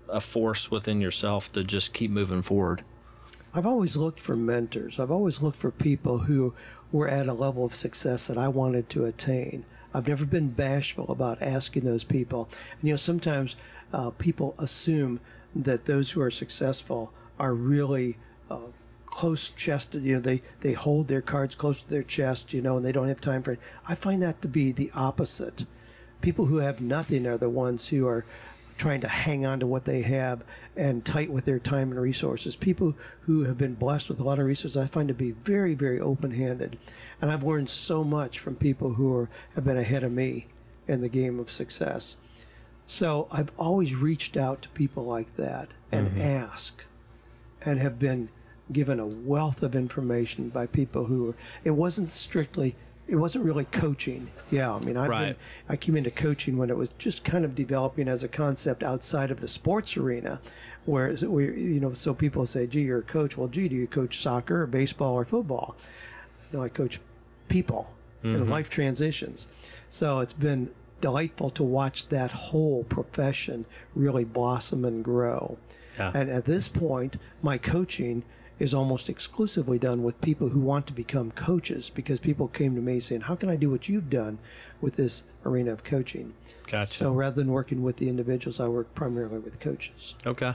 [0.09, 2.83] a force within yourself to just keep moving forward?
[3.55, 4.99] I've always looked for mentors.
[4.99, 6.55] I've always looked for people who
[6.91, 9.65] were at a level of success that I wanted to attain.
[9.95, 12.49] I've never been bashful about asking those people.
[12.73, 13.57] And, you know, sometimes
[13.93, 15.21] uh, people assume
[15.55, 18.17] that those who are successful are really
[18.51, 18.59] uh,
[19.05, 20.03] close chested.
[20.03, 22.93] You know, they, they hold their cards close to their chest, you know, and they
[22.93, 23.61] don't have time for it.
[23.87, 25.67] I find that to be the opposite.
[26.23, 28.25] People who have nothing are the ones who are
[28.79, 30.43] trying to hang on to what they have
[30.77, 32.57] and tight with their time and resources.
[32.57, 35.75] People who have been blessed with a lot of resources, I find to be very,
[35.75, 36.79] very open-handed,
[37.21, 40.47] and I've learned so much from people who are, have been ahead of me
[40.89, 42.17] in the game of success.
[42.87, 46.21] So I've always reached out to people like that and mm-hmm.
[46.21, 46.83] ask,
[47.65, 48.31] and have been
[48.73, 52.75] given a wealth of information by people who were, it wasn't strictly
[53.13, 54.27] it wasn't really coaching.
[54.51, 55.37] Yeah i mean I've been,
[55.69, 59.31] I came into coaching when it was just kind of developing as a concept outside
[59.31, 60.41] of the sports arena
[60.87, 63.37] where we you know so people say gee you're a coach.
[63.37, 65.77] Well gee do you coach soccer or baseball or football?
[66.53, 67.01] No i coach
[67.49, 67.93] people
[68.23, 68.51] and mm-hmm.
[68.51, 69.49] life transitions.
[69.91, 75.59] So it's been delightful to watch that whole profession really blossom and grow.
[75.99, 76.13] Yeah.
[76.15, 78.23] and at this point, my coaching
[78.63, 82.81] is almost exclusively done with people who want to become coaches because people came to
[82.81, 84.39] me saying, How can I do what you've done
[84.81, 86.33] with this arena of coaching?
[86.69, 86.95] Gotcha.
[86.95, 90.15] So rather than working with the individuals, I work primarily with coaches.
[90.25, 90.55] Okay.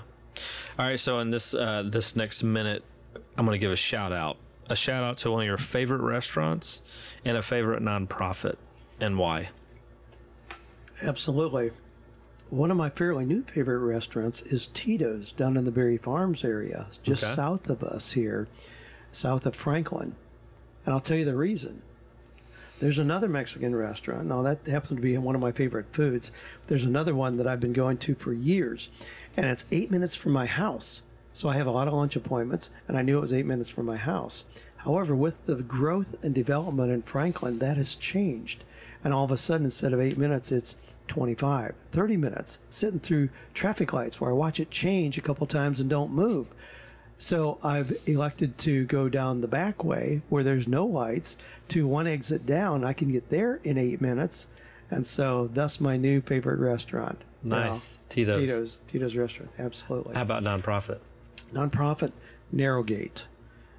[0.80, 0.98] All right.
[0.98, 2.86] So in this uh, this next minute,
[3.38, 4.38] I'm going to give a shout out.
[4.70, 6.84] A shout out to one of your favorite restaurants
[7.26, 8.56] and a favorite nonprofit,
[9.02, 9.50] and why.
[11.02, 11.72] Absolutely.
[12.50, 16.88] One of my fairly new favorite restaurants is Tito's down in the Berry Farms area,
[17.04, 17.34] just Okay.
[17.34, 18.48] south of us here,
[19.12, 20.16] south of Franklin.
[20.86, 21.82] And I'll tell you the reason.
[22.80, 24.28] There's another Mexican restaurant.
[24.28, 26.32] Now, that happens to be one of my favorite foods.
[26.68, 28.90] There's another one that I've been going to for years,
[29.36, 31.02] and it's eight minutes from my house.
[31.34, 33.70] So I have a lot of lunch appointments, and I knew it was eight minutes
[33.70, 34.46] from my house.
[34.78, 38.64] However, with the growth and development in Franklin, that has changed.
[39.04, 40.76] And all of a sudden, instead of eight minutes, it's
[41.08, 45.80] 25, 30 minutes sitting through traffic lights where I watch it change a couple times
[45.80, 46.50] and don't move.
[47.18, 51.38] So I've elected to go down the back way where there's no lights
[51.70, 52.84] to one exit down.
[52.84, 54.48] I can get there in eight minutes.
[54.92, 57.24] And so that's my new favorite restaurant.
[57.44, 57.98] Nice.
[57.98, 58.36] Now, Tito's.
[58.36, 58.82] Tito's.
[58.88, 59.52] Tito's restaurant.
[59.58, 60.16] Absolutely.
[60.16, 61.00] How about nonprofit?
[61.54, 62.12] Nonprofit
[62.54, 63.24] Narrowgate.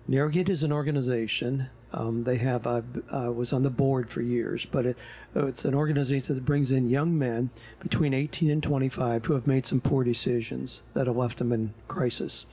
[0.08, 1.68] Narrowgate is an organization.
[1.92, 4.98] Um, they have, I uh, was on the board for years, but it,
[5.34, 7.48] it's an organization that brings in young men
[7.80, 11.72] between 18 and 25 who have made some poor decisions that have left them in
[11.88, 12.46] crisis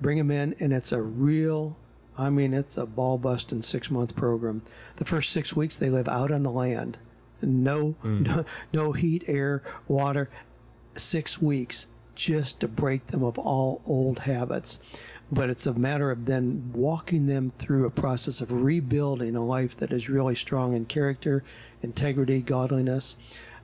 [0.00, 1.76] bring them in, and it's a real,
[2.16, 4.62] I mean, it's a ball busting six month program.
[4.96, 6.98] The first six weeks they live out on the land,
[7.42, 8.20] no, mm.
[8.20, 10.28] no, no heat, air, water.
[10.96, 14.80] Six weeks just to break them of all old habits.
[15.30, 19.76] But it's a matter of then walking them through a process of rebuilding a life
[19.76, 21.44] that is really strong in character,
[21.82, 23.16] integrity, godliness.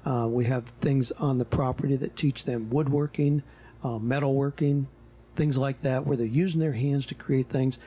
[0.05, 3.43] Uh, we have things on the property that teach them woodworking,
[3.83, 4.87] uh, metalworking,
[5.35, 7.79] things like that, where they're using their hands to create things.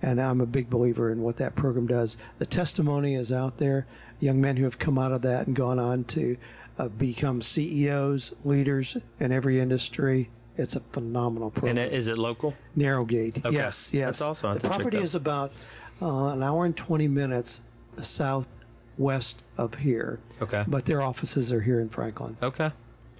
[0.00, 2.16] And I'm a big believer in what that program does.
[2.38, 3.86] The testimony is out there.
[4.20, 6.36] Young men who have come out of that and gone on to
[6.78, 10.30] uh, become CEOs, leaders in every industry.
[10.58, 11.78] It's a phenomenal program.
[11.78, 12.54] And is it local?
[12.76, 13.44] Narrowgate.
[13.44, 13.54] Okay.
[13.54, 14.18] Yes, yes.
[14.18, 15.52] That's also the property is about
[16.00, 17.62] uh, an hour and 20 minutes
[18.02, 20.18] southwest of here.
[20.40, 20.64] Okay.
[20.66, 22.36] But their offices are here in Franklin.
[22.42, 22.70] Okay.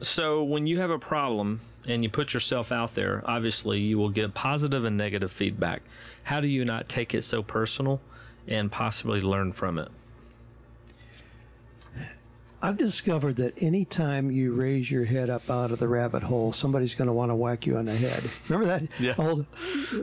[0.03, 4.11] So when you have a problem and you put yourself out there, obviously you will
[4.11, 5.83] get positive and negative feedback.
[6.25, 8.01] How do you not take it so personal
[8.47, 9.89] and possibly learn from it?
[12.63, 16.95] I've discovered that anytime you raise your head up out of the rabbit hole, somebody's
[16.95, 18.23] going to want to whack you on the head.
[18.49, 19.15] Remember that yeah.
[19.19, 19.47] old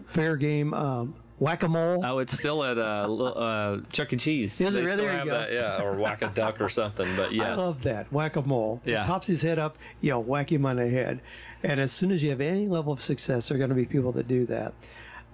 [0.10, 0.74] fair game?
[0.74, 2.04] Um, whack a mole.
[2.06, 4.18] Oh, it's still at uh, uh, Chuck E.
[4.18, 4.60] Cheese.
[4.62, 4.98] Is it really?
[4.98, 5.32] There you go.
[5.32, 7.08] That, yeah, or whack a duck or something.
[7.16, 8.82] But yes, I love that whack a mole.
[8.86, 11.22] Yeah, pops his head up, you know, whack him on the head.
[11.64, 13.86] And as soon as you have any level of success, there are going to be
[13.86, 14.74] people that do that.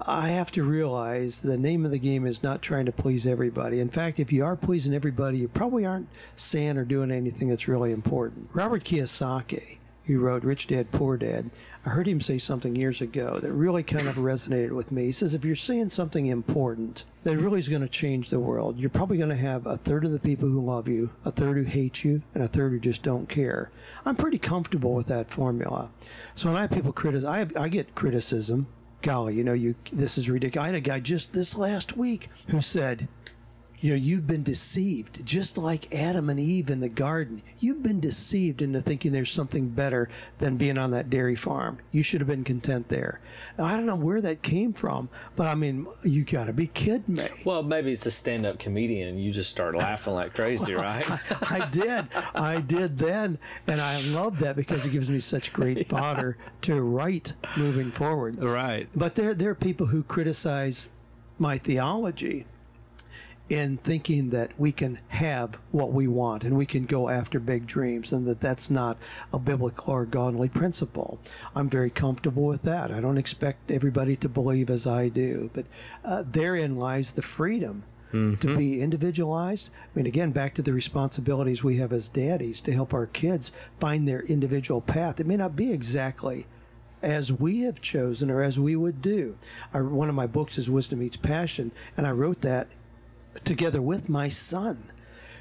[0.01, 3.81] I have to realize the name of the game is not trying to please everybody.
[3.81, 7.67] In fact, if you are pleasing everybody, you probably aren't saying or doing anything that's
[7.67, 8.49] really important.
[8.53, 11.51] Robert Kiyosaki, who wrote Rich Dad Poor Dad,
[11.85, 15.05] I heard him say something years ago that really kind of resonated with me.
[15.05, 18.79] He says, if you're saying something important that really is going to change the world,
[18.79, 21.57] you're probably going to have a third of the people who love you, a third
[21.57, 23.69] who hate you, and a third who just don't care.
[24.05, 25.89] I'm pretty comfortable with that formula.
[26.35, 28.67] So when I have people criticize, I, I get criticism.
[29.01, 30.63] Golly, you know, you this is ridiculous.
[30.63, 33.07] I had a guy just this last week who said,
[33.81, 37.41] you know, you've been deceived, just like Adam and Eve in the garden.
[37.59, 40.09] You've been deceived into thinking there's something better
[40.39, 41.79] than being on that dairy farm.
[41.91, 43.21] You should have been content there.
[43.57, 46.67] Now, I don't know where that came from, but I mean, you got to be
[46.67, 47.27] kidding me.
[47.45, 50.83] Well, maybe it's a stand up comedian and you just start laughing like crazy, well,
[50.83, 51.09] right?
[51.49, 52.07] I, I, did.
[52.35, 53.37] I did then.
[53.67, 58.41] And I love that because it gives me such great fodder to write moving forward.
[58.41, 58.89] Right.
[58.95, 60.89] But there, there are people who criticize
[61.37, 62.45] my theology
[63.49, 67.65] in thinking that we can have what we want and we can go after big
[67.65, 68.97] dreams and that that's not
[69.33, 71.19] a biblical or godly principle.
[71.55, 72.91] I'm very comfortable with that.
[72.91, 75.65] I don't expect everybody to believe as I do, but
[76.05, 77.83] uh, therein lies the freedom.
[78.11, 78.35] Mm-hmm.
[78.37, 79.69] To be individualized.
[79.83, 83.51] I mean, again, back to the responsibilities we have as daddies to help our kids
[83.79, 85.19] find their individual path.
[85.19, 86.47] It may not be exactly
[87.03, 89.35] as we have chosen or as we would do.
[89.75, 92.67] I, one of my books is Wisdom Meets Passion, and I wrote that
[93.43, 94.91] together with my son,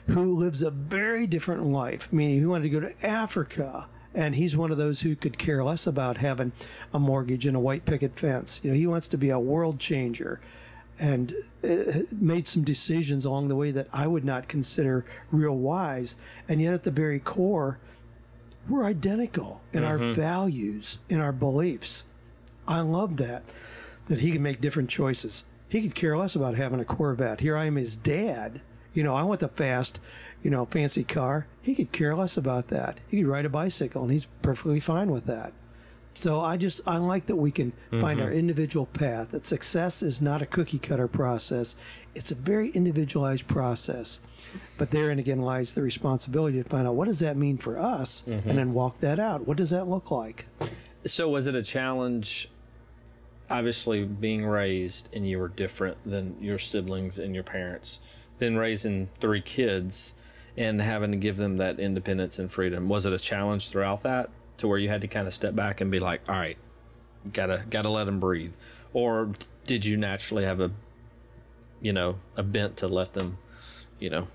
[0.07, 2.13] who lives a very different life.
[2.13, 5.63] Meaning, he wanted to go to Africa, and he's one of those who could care
[5.63, 6.53] less about having
[6.93, 8.61] a mortgage and a white picket fence.
[8.63, 10.41] You know, he wants to be a world changer,
[10.99, 16.17] and uh, made some decisions along the way that I would not consider real wise.
[16.49, 17.79] And yet, at the very core,
[18.69, 20.05] we're identical in mm-hmm.
[20.05, 22.05] our values, in our beliefs.
[22.67, 23.45] I love that
[24.09, 25.45] that he can make different choices.
[25.69, 27.41] He could care less about having a Corvette.
[27.41, 28.61] Here I am, his dad.
[28.95, 30.01] You know, I want the fast,
[30.43, 31.47] you know, fancy car.
[31.63, 32.99] He could care less about that.
[33.09, 35.53] He could ride a bicycle, and he's perfectly fine with that.
[36.19, 38.01] So I just I like that we can mm-hmm.
[38.01, 39.31] find our individual path.
[39.31, 41.77] That success is not a cookie cutter process;
[42.17, 44.19] it's a very individualized process.
[44.79, 48.25] But therein again lies the responsibility to find out what does that mean for us,
[48.27, 48.49] mm-hmm.
[48.49, 49.47] and then walk that out.
[49.47, 50.47] What does that look like?
[51.07, 52.51] So was it a challenge
[53.51, 58.01] obviously being raised and you were different than your siblings and your parents,
[58.39, 60.15] then raising three kids
[60.57, 62.89] and having to give them that independence and freedom.
[62.89, 65.81] Was it a challenge throughout that to where you had to kind of step back
[65.81, 66.59] and be like, all right,
[67.33, 68.53] gotta gotta let them breathe,
[68.93, 69.33] or
[69.67, 70.71] did you naturally have a
[71.81, 73.39] you know, a bent to let them,
[73.99, 74.27] you know,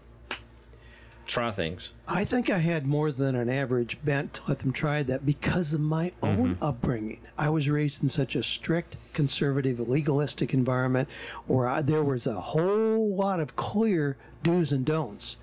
[1.26, 1.92] try things.
[2.08, 5.74] I think I had more than an average bent to let them try that because
[5.74, 6.64] of my own mm-hmm.
[6.64, 7.20] upbringing.
[7.38, 11.10] I was raised in such a strict, conservative, legalistic environment
[11.48, 15.38] where I, there was a whole lot of clear do's and don'ts.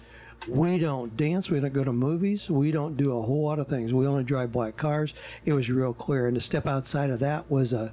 [0.48, 1.50] We don't dance.
[1.50, 2.48] We don't go to movies.
[2.48, 3.92] We don't do a whole lot of things.
[3.92, 5.12] We only drive black cars.
[5.44, 6.26] It was real clear.
[6.26, 7.92] And to step outside of that was a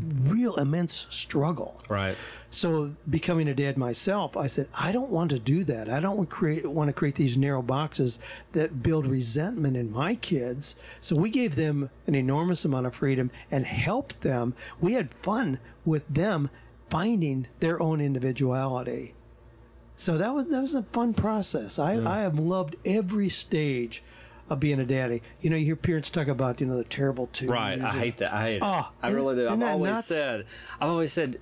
[0.00, 1.80] real immense struggle.
[1.88, 2.16] Right.
[2.50, 5.88] So becoming a dad myself, I said, I don't want to do that.
[5.88, 8.18] I don't create want to create these narrow boxes
[8.52, 10.74] that build resentment in my kids.
[11.00, 14.54] So we gave them an enormous amount of freedom and helped them.
[14.80, 16.48] We had fun with them
[16.88, 19.14] finding their own individuality.
[19.96, 21.78] So that was that was a fun process.
[21.78, 24.02] I, I have loved every stage
[24.48, 25.22] of being a daddy.
[25.40, 27.50] You know, you hear parents talk about, you know, the terrible twos.
[27.50, 27.80] Right.
[27.80, 28.32] I hate that.
[28.32, 28.62] I hate it.
[28.62, 29.48] Oh, I really do.
[29.48, 30.06] I've always nuts?
[30.06, 30.46] said,
[30.80, 31.38] I've always said,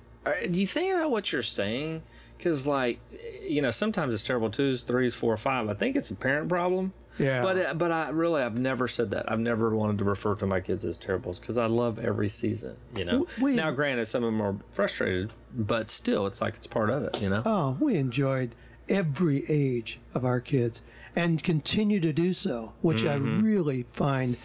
[0.51, 2.03] do you think about what you're saying?
[2.37, 2.99] Because, like,
[3.41, 5.69] you know, sometimes it's terrible twos, threes, four, five.
[5.69, 6.93] I think it's a parent problem.
[7.17, 7.41] Yeah.
[7.41, 9.31] But uh, but I really I've never said that.
[9.31, 12.77] I've never wanted to refer to my kids as terribles because I love every season.
[12.95, 13.27] You know.
[13.41, 17.03] We- now, granted, some of them are frustrated, but still, it's like it's part of
[17.03, 17.19] it.
[17.19, 17.41] You know.
[17.43, 18.53] Oh, we enjoyed
[18.87, 20.81] every age of our kids
[21.15, 24.37] and continue to do so, which I really find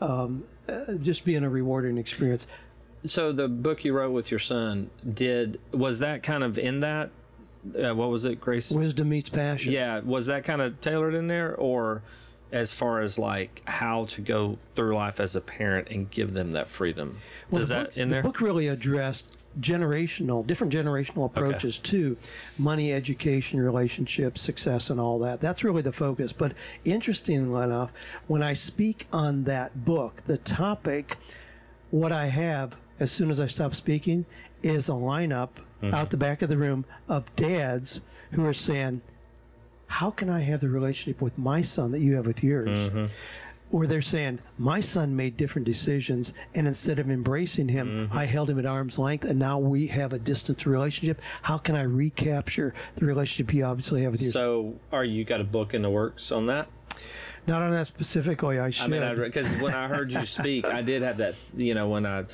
[0.00, 2.46] um, uh, just being a rewarding experience.
[3.04, 7.10] So the book you wrote with your son did was that kind of in that?
[7.78, 8.70] Uh, what was it, Grace?
[8.70, 9.72] Wisdom meets passion.
[9.72, 12.02] Yeah, was that kind of tailored in there, or
[12.50, 16.52] as far as like how to go through life as a parent and give them
[16.52, 17.20] that freedom?
[17.50, 18.22] Well, Does the that book, in the there?
[18.22, 22.16] book really addressed generational, different generational approaches to
[22.58, 25.40] money, education, relationships, success, and all that.
[25.40, 26.32] That's really the focus.
[26.32, 26.52] But
[26.84, 27.92] interestingly enough,
[28.26, 31.16] when I speak on that book, the topic,
[31.90, 34.26] what I have as soon as I stop speaking
[34.62, 35.50] is a lineup
[35.82, 35.94] mm-hmm.
[35.94, 38.00] out the back of the room of dads
[38.32, 39.02] who are saying,
[39.86, 42.90] How can I have the relationship with my son that you have with yours?
[42.90, 43.06] Mm-hmm.
[43.70, 48.18] Or they're saying, My son made different decisions, and instead of embracing him, mm-hmm.
[48.18, 51.20] I held him at arm's length, and now we have a distance relationship.
[51.42, 55.40] How can I recapture the relationship you obviously have with your so, are you got
[55.40, 56.68] a book in the works on that?
[57.46, 58.92] Not on that specifically, I should.
[58.92, 61.34] I mean, because when I heard you speak, I did have that.
[61.56, 62.24] You know, when I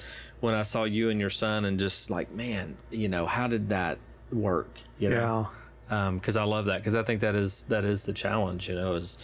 [0.40, 3.68] when I saw you and your son, and just like, man, you know, how did
[3.68, 3.98] that
[4.32, 4.68] work?
[4.98, 5.58] You know, yeah.
[5.90, 8.68] Um, because I love that because I think that is that is the challenge.
[8.70, 9.18] You know, as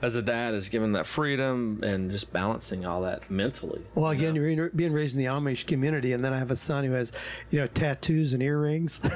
[0.00, 3.82] as a dad is giving that freedom and just balancing all that mentally.
[3.94, 6.84] Well, again, you're being raised in the Amish community, and then I have a son
[6.84, 7.12] who has,
[7.50, 9.00] you know, tattoos and earrings.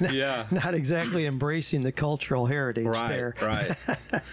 [0.00, 0.46] Yeah.
[0.50, 3.34] Not exactly embracing the cultural heritage Right, there.
[3.40, 3.74] right.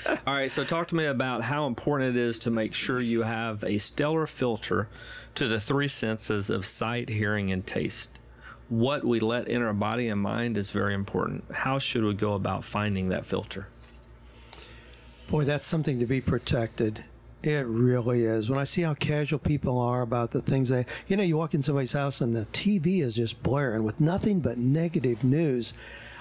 [0.28, 3.24] All right, so talk to me about how important it is to make sure you
[3.24, 4.90] have a stellar filter
[5.36, 8.15] to the three senses of sight, hearing, and taste.
[8.70, 11.44] What we let in our body and mind is very important.
[11.52, 13.68] How should we go about finding that filter?
[15.30, 17.04] Boy, that's something to be protected.
[17.44, 18.50] It really is.
[18.50, 21.54] When I see how casual people are about the things they, you know, you walk
[21.54, 25.74] in somebody's house and the TV is just blaring with nothing but negative news.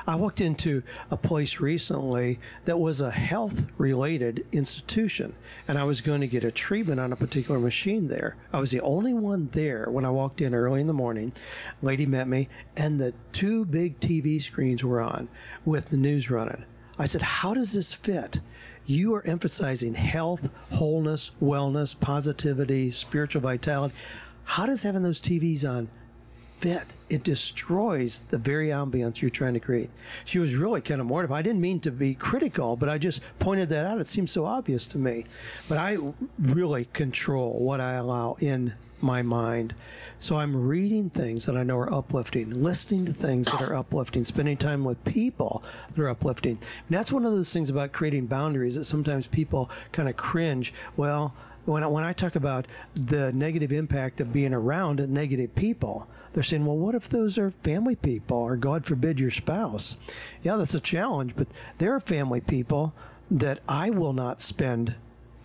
[0.06, 5.34] I walked into a place recently that was a health related institution,
[5.66, 8.36] and I was going to get a treatment on a particular machine there.
[8.52, 11.32] I was the only one there when I walked in early in the morning.
[11.80, 15.30] Lady met me, and the two big TV screens were on
[15.64, 16.64] with the news running.
[16.98, 18.40] I said, How does this fit?
[18.84, 23.94] You are emphasizing health, wholeness, wellness, positivity, spiritual vitality.
[24.44, 25.88] How does having those TVs on
[26.64, 26.94] fit?
[27.10, 29.90] It destroys the very ambience you're trying to create.
[30.24, 31.40] She was really kind of mortified.
[31.40, 34.00] I didn't mean to be critical, but I just pointed that out.
[34.00, 35.26] It seems so obvious to me.
[35.68, 35.98] But I
[36.38, 39.74] really control what I allow in my mind.
[40.20, 44.24] So I'm reading things that I know are uplifting, listening to things that are uplifting,
[44.24, 45.62] spending time with people
[45.94, 46.52] that are uplifting.
[46.52, 50.72] And that's one of those things about creating boundaries that sometimes people kind of cringe.
[50.96, 51.34] Well,
[51.64, 56.42] when I, when I talk about the negative impact of being around negative people, they're
[56.42, 59.96] saying, well, what if those are family people or God forbid your spouse?
[60.42, 61.46] Yeah, that's a challenge, but
[61.78, 62.92] there are family people
[63.30, 64.94] that I will not spend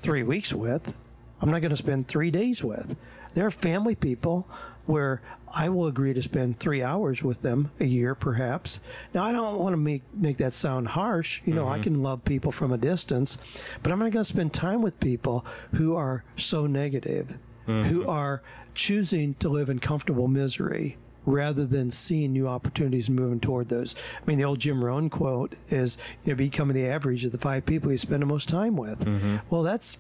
[0.02, 0.94] three weeks with.
[1.42, 2.98] I'm not going to spend three days with.
[3.34, 4.48] There are family people
[4.90, 5.22] where
[5.54, 8.80] I will agree to spend three hours with them a year, perhaps.
[9.14, 11.44] Now, I don't want to make, make that sound harsh.
[11.46, 11.84] You know, I mm-hmm.
[11.84, 13.38] can love people from a distance,
[13.84, 17.38] but I'm not going to spend time with people who are so negative,
[17.68, 18.10] who mm-hmm.
[18.10, 18.42] are
[18.74, 23.94] choosing to live in comfortable misery rather than seeing new opportunities and moving toward those.
[24.20, 27.38] I mean, the old Jim Rohn quote is, you know, becoming the average of the
[27.38, 29.06] five people you spend the most time with.
[29.06, 29.38] Mm-hmm.
[29.52, 30.00] Well, that's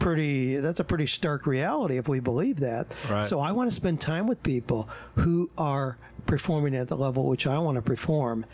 [0.00, 2.96] pretty that's a pretty stark reality if we believe that.
[3.08, 3.24] Right.
[3.24, 5.96] So I want to spend time with people who are
[6.26, 8.44] performing at the level which I want to perform.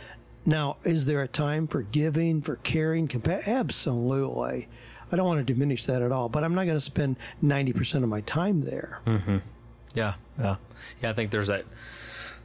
[0.44, 4.68] Now, is there a time for giving, for caring, compa- absolutely.
[5.10, 8.02] I don't want to diminish that at all, but I'm not going to spend 90%
[8.02, 9.00] of my time there.
[9.06, 9.38] Mm-hmm.
[9.94, 10.56] Yeah, yeah,
[11.00, 11.10] yeah.
[11.10, 11.64] I think there's that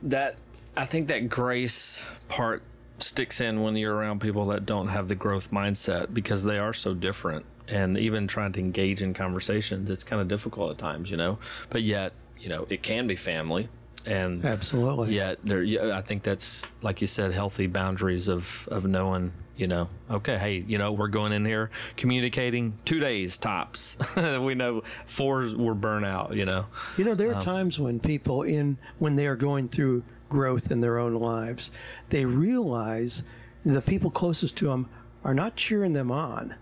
[0.03, 0.37] that
[0.75, 2.63] I think that grace part
[2.97, 6.73] sticks in when you're around people that don't have the growth mindset because they are
[6.73, 11.09] so different, and even trying to engage in conversations, it's kind of difficult at times,
[11.09, 11.39] you know.
[11.69, 13.69] But yet, you know, it can be family,
[14.05, 15.15] and Absolutely.
[15.15, 15.63] yet there.
[15.63, 19.31] yeah, I think that's like you said, healthy boundaries of of knowing.
[19.57, 23.95] You know, okay, hey, you know, we're going in here communicating two days tops.
[24.15, 26.35] we know four we're burnt out.
[26.35, 26.65] You know,
[26.97, 30.71] You know, there are um, times when people in when they are going through growth
[30.71, 31.69] in their own lives,
[32.09, 33.21] they realize
[33.63, 34.89] the people closest to them
[35.23, 36.55] are not cheering them on.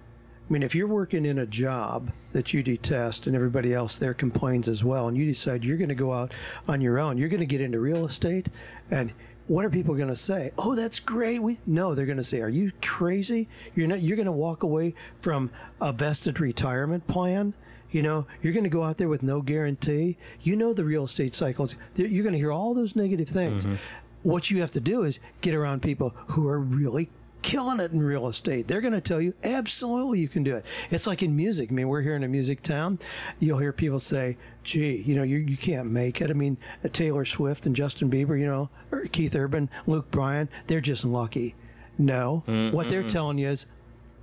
[0.50, 4.16] I mean, if you're working in a job that you detest and everybody else there
[4.16, 6.34] complains as well, and you decide you're going to go out
[6.68, 8.50] on your own, you're going to get into real estate,
[8.89, 9.14] and
[9.45, 10.52] what are people going to say?
[10.58, 11.39] Oh, that's great.
[11.39, 13.47] We no, they're going to say, "Are you crazy?
[13.76, 14.02] You're not.
[14.02, 17.54] You're going to walk away from a vested retirement plan."
[17.91, 20.18] You know, you're going to go out there with no guarantee.
[20.41, 21.76] You know the real estate cycles.
[21.95, 23.66] You're going to hear all those negative things.
[23.66, 23.76] Mm-hmm.
[24.22, 27.10] What you have to do is get around people who are really
[27.42, 28.68] killing it in real estate.
[28.68, 30.66] They're going to tell you absolutely you can do it.
[30.92, 31.72] It's like in music.
[31.72, 33.00] I mean, we're here in a music town.
[33.40, 36.90] You'll hear people say, "Gee, you know, you you can't make it." I mean, uh,
[36.92, 41.56] Taylor Swift and Justin Bieber, you know, or Keith Urban, Luke Bryan, they're just lucky.
[41.98, 43.66] No, what they're telling you is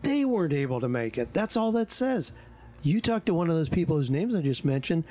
[0.03, 1.33] they weren't able to make it.
[1.33, 2.33] That's all that says.
[2.83, 5.05] You talk to one of those people whose names I just mentioned,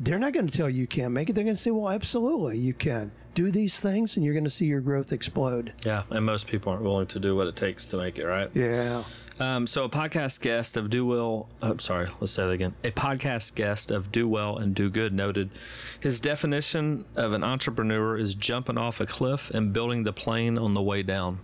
[0.00, 1.32] they're not going to tell you you can't make it.
[1.32, 3.10] They're going to say, well, absolutely, you can.
[3.36, 5.74] Do these things and you're going to see your growth explode.
[5.84, 8.50] yeah, and most people aren't willing to do what it takes to make it right.
[8.54, 9.04] Yeah.
[9.38, 12.74] Um, so a podcast guest of Do Well, I'm sorry, let's say that again.
[12.82, 15.50] A podcast guest of Do Well and Do Good noted
[16.00, 20.72] his definition of an entrepreneur is jumping off a cliff and building the plane on
[20.72, 21.40] the way down.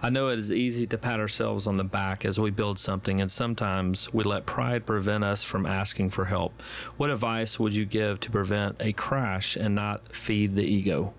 [0.00, 3.20] I know it is easy to pat ourselves on the back as we build something,
[3.20, 6.62] and sometimes we let pride prevent us from asking for help.
[6.96, 11.12] What advice would you give to prevent a crash and not feed the ego?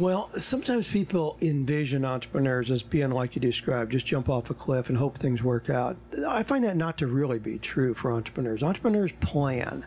[0.00, 4.88] Well, sometimes people envision entrepreneurs as being like you described, just jump off a cliff
[4.88, 5.98] and hope things work out.
[6.26, 8.62] I find that not to really be true for entrepreneurs.
[8.62, 9.84] Entrepreneurs plan.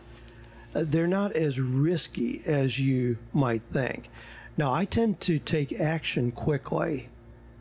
[0.72, 4.08] Uh, They're not as risky as you might think.
[4.56, 7.08] Now, I tend to take action quickly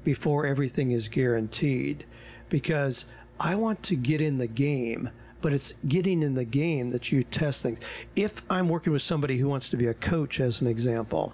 [0.04, 2.06] before everything is guaranteed
[2.50, 3.06] because
[3.40, 5.10] I want to get in the game,
[5.42, 7.80] but it's getting in the game that you test things.
[8.16, 11.34] If I'm working with somebody who wants to be a coach, as an example,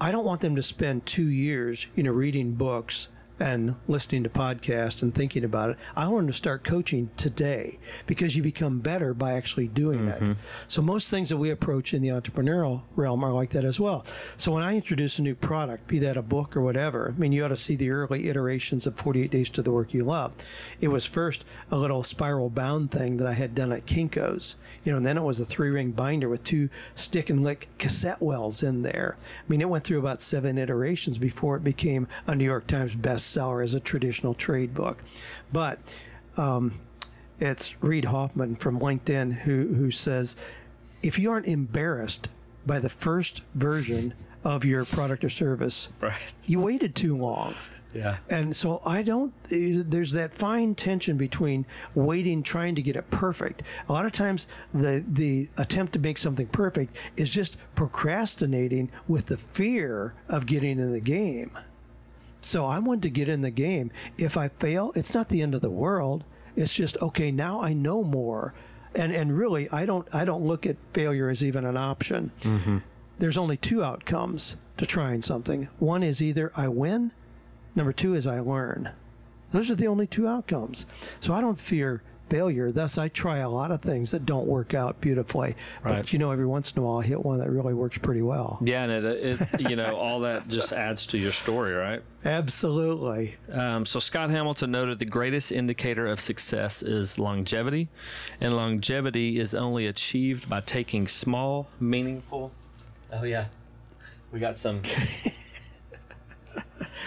[0.00, 3.08] I don't want them to spend two years, you know, reading books
[3.40, 5.76] and listening to podcasts and thinking about it.
[5.96, 10.20] I want to start coaching today because you become better by actually doing it.
[10.20, 10.32] Mm-hmm.
[10.66, 14.04] So most things that we approach in the entrepreneurial realm are like that as well.
[14.36, 17.32] So when I introduce a new product, be that a book or whatever, I mean,
[17.32, 20.32] you ought to see the early iterations of 48 Days to the Work You Love.
[20.80, 24.92] It was first a little spiral bound thing that I had done at Kinko's, you
[24.92, 28.20] know, and then it was a three ring binder with two stick and lick cassette
[28.20, 29.16] wells in there.
[29.18, 32.94] I mean, it went through about seven iterations before it became a New York Times
[33.28, 34.98] bestseller as a traditional trade book.
[35.52, 35.78] But
[36.36, 36.78] um,
[37.40, 40.36] it's Reid Hoffman from LinkedIn who, who says
[41.02, 42.28] if you aren't embarrassed
[42.66, 44.14] by the first version
[44.44, 46.14] of your product or service, Right.
[46.46, 47.54] you waited too long.
[47.94, 48.18] Yeah.
[48.28, 51.64] And so I don't, there's that fine tension between
[51.94, 53.62] waiting, trying to get it perfect.
[53.88, 59.26] A lot of times the, the attempt to make something perfect is just procrastinating with
[59.26, 61.56] the fear of getting in the game.
[62.48, 63.90] So I wanted to get in the game.
[64.16, 66.24] If I fail, it's not the end of the world.
[66.56, 68.54] It's just, okay, now I know more.
[68.94, 72.32] And, and really, I don't, I don't look at failure as even an option.
[72.40, 72.78] Mm-hmm.
[73.18, 75.68] There's only two outcomes to trying something.
[75.78, 77.12] One is either I win
[77.78, 78.90] Number two is I learn.
[79.52, 80.84] Those are the only two outcomes.
[81.20, 82.70] So I don't fear failure.
[82.72, 85.54] Thus, I try a lot of things that don't work out beautifully.
[85.82, 85.96] Right.
[85.96, 88.22] But you know, every once in a while, I hit one that really works pretty
[88.22, 88.58] well.
[88.62, 92.02] Yeah, and it, it you know, all that just adds to your story, right?
[92.24, 93.36] Absolutely.
[93.50, 97.88] Um, so Scott Hamilton noted the greatest indicator of success is longevity,
[98.40, 102.52] and longevity is only achieved by taking small, meaningful.
[103.12, 103.46] Oh yeah,
[104.32, 104.82] we got some.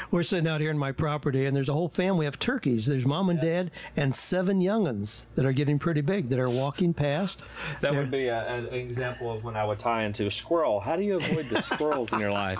[0.10, 2.86] we're sitting out here in my property, and there's a whole family of turkeys.
[2.86, 6.94] There's mom and dad and seven younguns that are getting pretty big that are walking
[6.94, 7.44] past.
[7.82, 10.80] That would be a, an example of when I would tie into a squirrel.
[10.80, 12.60] How do you avoid the squirrels in your life?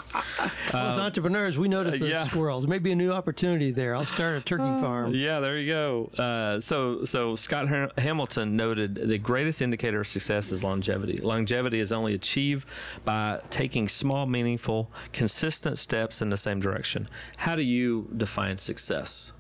[0.74, 2.26] As entrepreneurs, we notice those yeah.
[2.26, 2.68] squirrels.
[2.68, 3.96] Maybe a new opportunity there.
[3.96, 5.14] I'll start a turkey farm.
[5.14, 6.12] Yeah, there you go.
[6.18, 11.18] Uh, so, so Scott Har- Hamilton noted the greatest indicator of success is longevity.
[11.18, 12.68] Longevity is only achieved
[13.06, 17.08] by taking small, meaningful, consistent steps in the same direction.
[17.38, 19.34] How do you define success?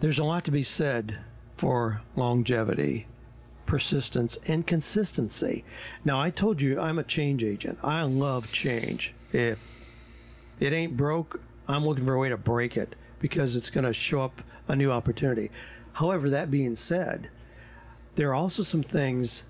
[0.00, 1.18] There's a lot to be said
[1.56, 3.06] for longevity,
[3.66, 5.64] persistence, and consistency.
[6.04, 7.78] Now, I told you I'm a change agent.
[7.82, 9.14] I love change.
[9.32, 13.84] If it ain't broke, I'm looking for a way to break it because it's going
[13.84, 15.50] to show up a new opportunity.
[15.92, 17.30] However, that being said,
[18.16, 19.44] there are also some things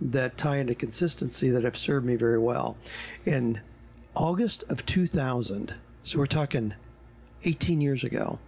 [0.00, 2.76] that tie into consistency that have served me very well.
[3.24, 3.60] In
[4.14, 5.74] August of 2000,
[6.04, 6.74] so we're talking
[7.44, 8.38] 18 years ago,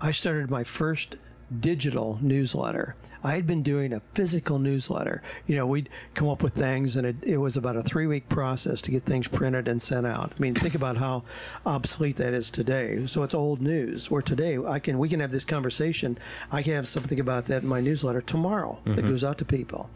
[0.00, 1.16] I started my first
[1.60, 2.96] digital newsletter.
[3.22, 5.22] I had been doing a physical newsletter.
[5.46, 8.28] You know, we'd come up with things, and it, it was about a three week
[8.28, 10.32] process to get things printed and sent out.
[10.36, 11.24] I mean, think about how
[11.64, 13.06] obsolete that is today.
[13.06, 14.10] So it's old news.
[14.10, 16.18] Where today I can we can have this conversation.
[16.50, 19.08] I can have something about that in my newsletter tomorrow that mm-hmm.
[19.08, 19.88] goes out to people.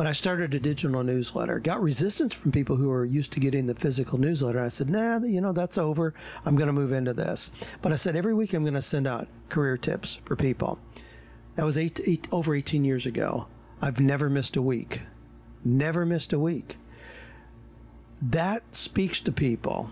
[0.00, 1.58] But I started a digital newsletter.
[1.58, 4.58] Got resistance from people who are used to getting the physical newsletter.
[4.58, 6.14] I said, "Nah, you know that's over.
[6.46, 7.50] I'm going to move into this."
[7.82, 10.78] But I said every week I'm going to send out career tips for people.
[11.56, 13.46] That was eight, eight, over 18 years ago.
[13.82, 15.02] I've never missed a week.
[15.66, 16.78] Never missed a week.
[18.22, 19.90] That speaks to people.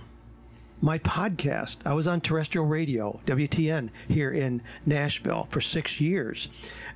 [0.81, 6.49] My podcast, I was on terrestrial radio, WTN, here in Nashville for six years,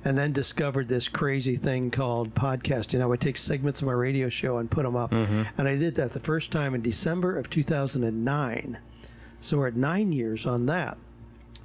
[0.05, 3.01] and then discovered this crazy thing called podcasting.
[3.01, 5.11] I would take segments of my radio show and put them up.
[5.11, 5.43] Mm-hmm.
[5.57, 8.77] And I did that the first time in December of 2009.
[9.41, 10.97] So we're at nine years on that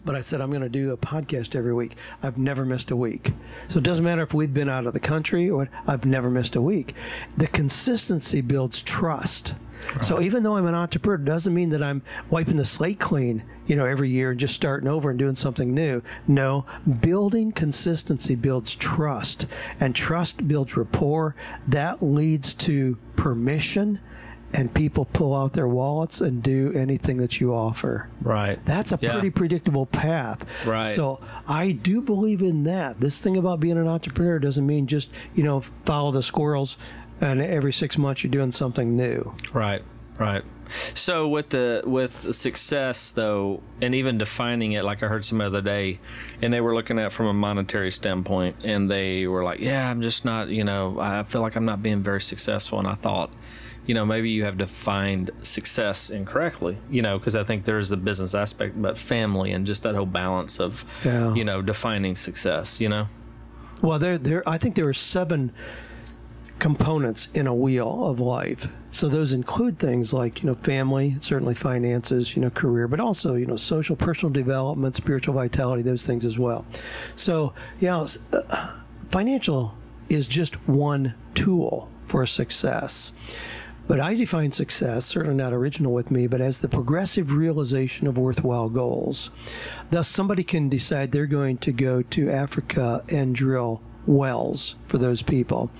[0.05, 1.97] but I said I'm going to do a podcast every week.
[2.23, 3.33] I've never missed a week.
[3.67, 6.57] So it doesn't matter if we've been out of the country or I've never missed
[6.57, 6.95] a week.
[7.37, 9.55] The consistency builds trust.
[10.03, 13.43] So even though I'm an entrepreneur, it doesn't mean that I'm wiping the slate clean,
[13.67, 16.03] you know, every year and just starting over and doing something new.
[16.27, 16.65] No,
[17.01, 19.47] building consistency builds trust,
[19.81, 21.35] and trust builds rapport.
[21.67, 24.01] That leads to permission,
[24.55, 28.09] and people pull out their wallets and do anything that you offer.
[28.23, 28.59] Right.
[28.65, 29.13] That's a Yeah.
[29.13, 30.67] pretty predictable path.
[30.67, 30.91] Right.
[30.95, 33.01] So I do believe in that.
[33.01, 36.79] This thing about being an entrepreneur doesn't mean just, you know, follow the squirrels
[37.21, 39.35] and every six months you're doing something new.
[39.53, 39.83] Right,
[40.19, 40.43] right.
[40.95, 45.63] So with the with success though, and even defining it, like I heard some other
[45.63, 45.99] day,
[46.43, 49.91] and they were looking at it from a monetary standpoint, and they were like, "Yeah,
[49.91, 52.97] I'm just not, you know, I feel like I'm not being very successful." And I
[52.97, 53.31] thought,
[53.87, 57.97] you know, maybe you have defined success incorrectly, you know, because I think there's the
[57.97, 61.33] business aspect, but family and just that whole balance of, Yeah.
[61.35, 63.09] you know, defining success, you know.
[63.81, 64.47] Well, there, there.
[64.47, 65.53] I think there are seven
[66.59, 68.69] components in a wheel of life.
[68.91, 73.35] So those include things like you know family, certainly finances, you know career, but also
[73.35, 76.65] you know social, personal development, spiritual vitality, those things as well.
[77.17, 78.73] So yeah, uh,
[79.11, 79.75] financial
[80.09, 83.13] is just one tool for success.
[83.87, 88.19] But I define success, certainly not original with me, but as the progressive realization of
[88.19, 89.31] worthwhile goals.
[89.91, 95.23] Thus, somebody can decide they're going to go to Africa and drill wells for those
[95.23, 95.71] people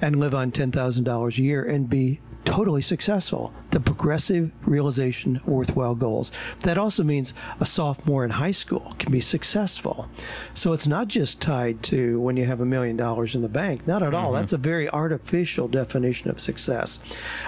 [0.00, 3.52] and live on $10,000 a year and be totally successful.
[3.72, 6.32] The progressive realization of worthwhile goals.
[6.60, 10.08] That also means a sophomore in high school can be successful.
[10.54, 13.86] So it's not just tied to when you have a million dollars in the bank.
[13.86, 14.26] Not at all.
[14.26, 14.36] Mm-hmm.
[14.36, 17.00] That's a very artificial definition of success.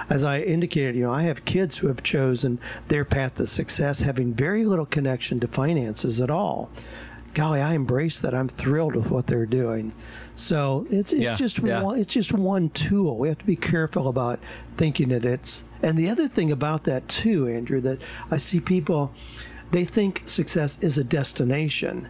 [0.09, 4.01] As I indicated, you know, I have kids who have chosen their path to success
[4.01, 6.69] having very little connection to finances at all.
[7.33, 8.33] Golly, I embrace that.
[8.33, 9.93] I'm thrilled with what they're doing.
[10.39, 11.81] So it's it's Yeah, just yeah.
[11.81, 13.17] one it's just one tool.
[13.17, 14.39] We have to be careful about
[14.77, 15.63] thinking that it's.
[15.81, 19.13] And the other thing about that too, Andrew, that I see people,
[19.71, 22.09] they think success is a destination.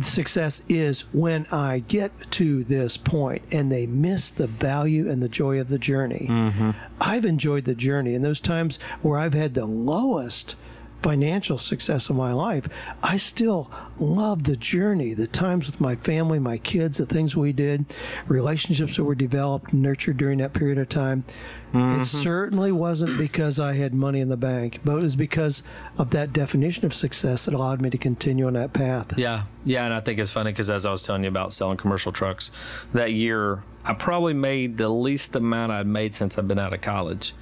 [0.00, 5.28] Success is when I get to this point, and they miss the value and the
[5.28, 6.26] joy of the journey.
[6.30, 6.70] Mm-hmm.
[7.00, 10.54] I've enjoyed the journey, and those times where I've had the lowest
[11.02, 12.68] financial success of my life,
[13.02, 17.52] I still love the journey, the times with my family, my kids, the things we
[17.52, 17.84] did,
[18.26, 21.24] relationships that were developed, nurtured during that period of time.
[21.72, 22.02] It mm-hmm.
[22.02, 25.62] certainly wasn't because I had money in the bank, but it was because
[25.98, 29.16] of that definition of success that allowed me to continue on that path.
[29.16, 31.76] Yeah, yeah, and I think it's funny because as I was telling you about selling
[31.76, 32.50] commercial trucks,
[32.92, 36.80] that year I probably made the least amount I'd made since I've been out of
[36.80, 37.34] college,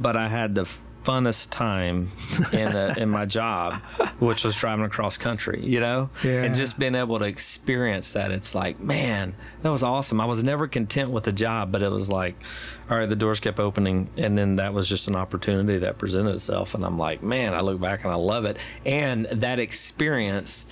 [0.00, 0.66] but I had the
[1.04, 2.08] funnest time
[2.52, 3.74] in a, in my job,
[4.18, 6.42] which was driving across country, you know, Yeah.
[6.44, 8.30] and just being able to experience that.
[8.30, 10.20] It's like, man, that was awesome.
[10.20, 12.34] I was never content with the job, but it was like,
[12.90, 16.34] all right, the doors kept opening, and then that was just an opportunity that presented
[16.34, 20.66] itself, and I'm like, man, I look back and I love it, and that experience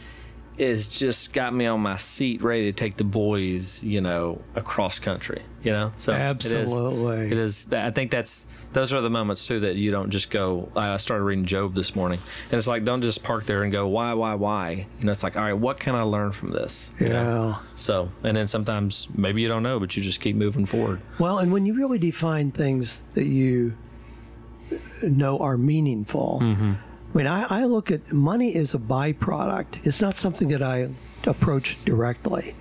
[0.58, 4.98] is just got me on my seat ready to take the boys you know across
[4.98, 7.26] country you know so Absolutely.
[7.26, 10.10] it is, it is i think that's those are the moments too that you don't
[10.10, 12.18] just go i started reading job this morning
[12.50, 15.22] and it's like don't just park there and go why why why you know it's
[15.22, 17.48] like all right what can i learn from this You know?
[17.48, 17.66] Yeah.
[17.76, 21.38] so and then sometimes maybe you don't know but you just keep moving forward Well,
[21.38, 23.74] and when you really define things that you
[25.02, 26.72] know are meaningful, mm-hmm.
[27.12, 29.86] I mean, I, I look at money as a byproduct.
[29.86, 30.88] It's not something that I
[31.26, 32.54] approach directly.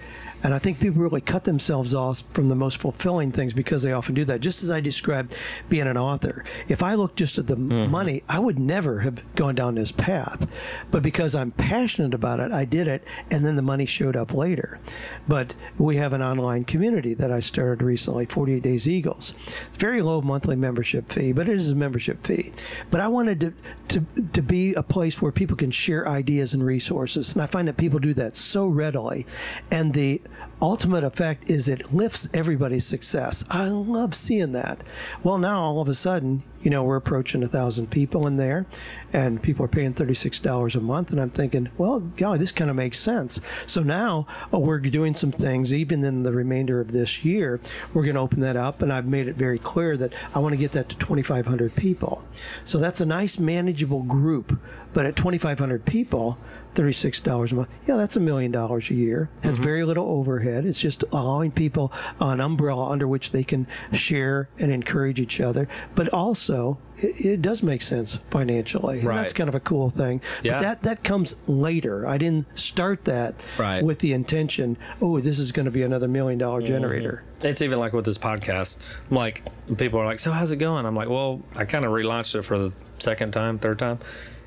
[0.44, 3.94] And I think people really cut themselves off from the most fulfilling things because they
[3.94, 4.42] often do that.
[4.42, 5.36] Just as I described
[5.70, 7.92] being an author, if I looked just at the mm-hmm.
[7.92, 10.48] money, I would never have gone down this path.
[10.89, 14.34] But because I'm passionate about it, I did it, and then the money showed up
[14.34, 14.80] later.
[15.28, 19.34] But we have an online community that I started recently, 48 Days Eagles.
[19.68, 22.52] It's very low monthly membership fee, but it is a membership fee.
[22.89, 23.54] But I wanted to,
[23.89, 27.34] to, to be a place where people can share ideas and resources.
[27.34, 29.26] And I find that people do that so readily.
[29.70, 30.22] And the
[30.62, 33.44] ultimate effect is it lifts everybody's success.
[33.50, 34.84] I love seeing that.
[35.24, 38.68] Well, now all of a sudden, you know, we're approaching a thousand people in there,
[39.14, 42.70] and people are paying thirty-six dollars a month, and I'm thinking, well, golly, this kind
[42.70, 43.42] of makes sense.
[43.66, 47.60] So now uh, we're doing some things, even in the remainder of this year,
[47.94, 50.54] we're going to open that up, and I've made it very clear that I want
[50.54, 52.24] to get that to 2,500 people.
[52.64, 54.60] So that's a nice, manageable group,
[54.94, 56.38] but at 2,500 people.
[56.76, 57.70] $36 a month.
[57.88, 59.30] Yeah, that's a million dollars a year.
[59.44, 59.64] Has mm-hmm.
[59.64, 60.66] very little overhead.
[60.66, 65.68] It's just allowing people an umbrella under which they can share and encourage each other.
[65.96, 69.00] But also, it, it does make sense financially.
[69.00, 70.22] And that's kind of a cool thing.
[70.44, 70.54] Yeah.
[70.54, 72.08] But that, that comes later.
[72.08, 73.84] I didn't start that Right.
[73.84, 76.68] with the intention, oh, this is going to be another million dollar mm-hmm.
[76.68, 77.24] generator.
[77.44, 78.80] It's even like with this podcast.
[79.10, 79.44] I'm like,
[79.78, 82.44] people are like, "So how's it going?" I'm like, "Well, I kind of relaunched it
[82.44, 84.00] for the second time, third time,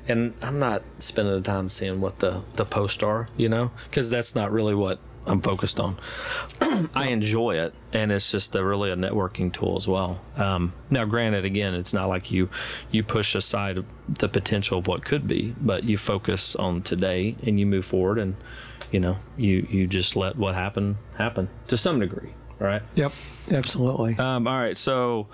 [0.07, 4.09] and I'm not spending the time seeing what the the posts are, you know, because
[4.09, 5.97] that's not really what I'm focused on.
[6.95, 10.21] I enjoy it, and it's just a, really a networking tool as well.
[10.37, 12.49] Um, now, granted, again, it's not like you
[12.91, 17.59] you push aside the potential of what could be, but you focus on today and
[17.59, 18.35] you move forward, and
[18.91, 22.83] you know, you you just let what happened happen to some degree, right?
[22.95, 23.11] Yep,
[23.51, 24.17] absolutely.
[24.17, 25.27] Um, all right, so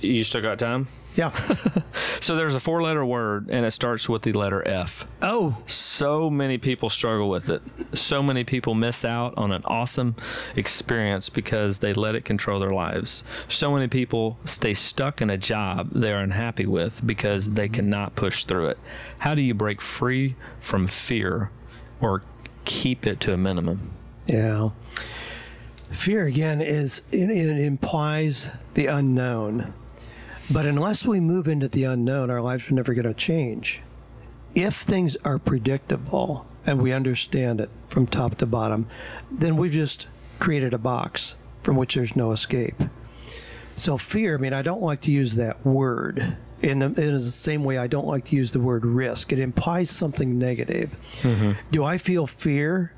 [0.00, 0.86] you still got time?
[1.16, 1.30] yeah.
[2.20, 5.08] So there's a four letter word and it starts with the letter F.
[5.20, 7.62] Oh, So many people struggle with it.
[7.98, 10.14] So many people miss out on an awesome
[10.54, 13.24] experience because they let it control their lives.
[13.48, 18.44] So many people stay stuck in a job they're unhappy with because they cannot push
[18.44, 18.78] through it.
[19.18, 21.50] How do you break free from fear
[22.00, 22.22] or
[22.64, 23.90] keep it to a minimum?
[24.26, 24.70] Yeah.
[25.92, 29.72] Fear again is it, it implies the unknown.
[30.50, 33.82] But unless we move into the unknown, our lives are never going to change.
[34.54, 38.88] If things are predictable and we understand it from top to bottom,
[39.30, 42.74] then we've just created a box from which there's no escape.
[43.76, 46.36] So fear, I mean, I don't like to use that word.
[46.62, 49.32] In the, in the same way, I don't like to use the word risk.
[49.32, 50.96] It implies something negative.
[51.22, 51.52] Mm-hmm.
[51.70, 52.92] Do I feel fear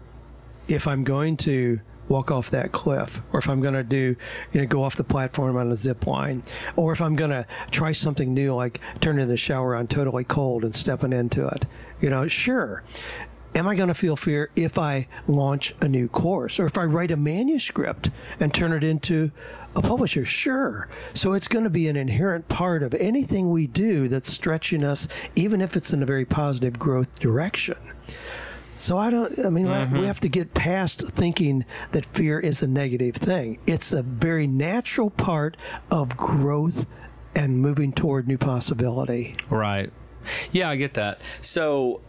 [0.69, 4.17] if I'm going to walk off that cliff, or if I'm going to do,
[4.53, 6.43] you know, go off the platform on a zip line,
[6.77, 10.65] or if I'm going to try something new, like turning the shower on totally cold
[10.65, 11.67] and stepping into it,
[12.01, 12.83] you know, sure.
[13.57, 16.83] Am I going to feel fear if I launch a new course or if I
[16.83, 19.31] write a manuscript and turn it into
[19.77, 20.25] a publisher?
[20.25, 20.89] Sure.
[21.15, 25.07] So it's going to be an inherent part of anything we do that's stretching us,
[25.37, 27.77] even if it's in a very positive growth direction.
[28.85, 29.39] So I don't.
[29.39, 29.65] I mean,
[29.99, 33.57] we have to get past thinking that fear is a negative thing.
[33.67, 35.57] It's a very natural part
[35.91, 36.85] of growth
[37.35, 39.37] and moving toward new possibility.
[39.49, 39.91] Right.
[40.53, 41.23] Yeah, I get that.
[41.41, 42.03] So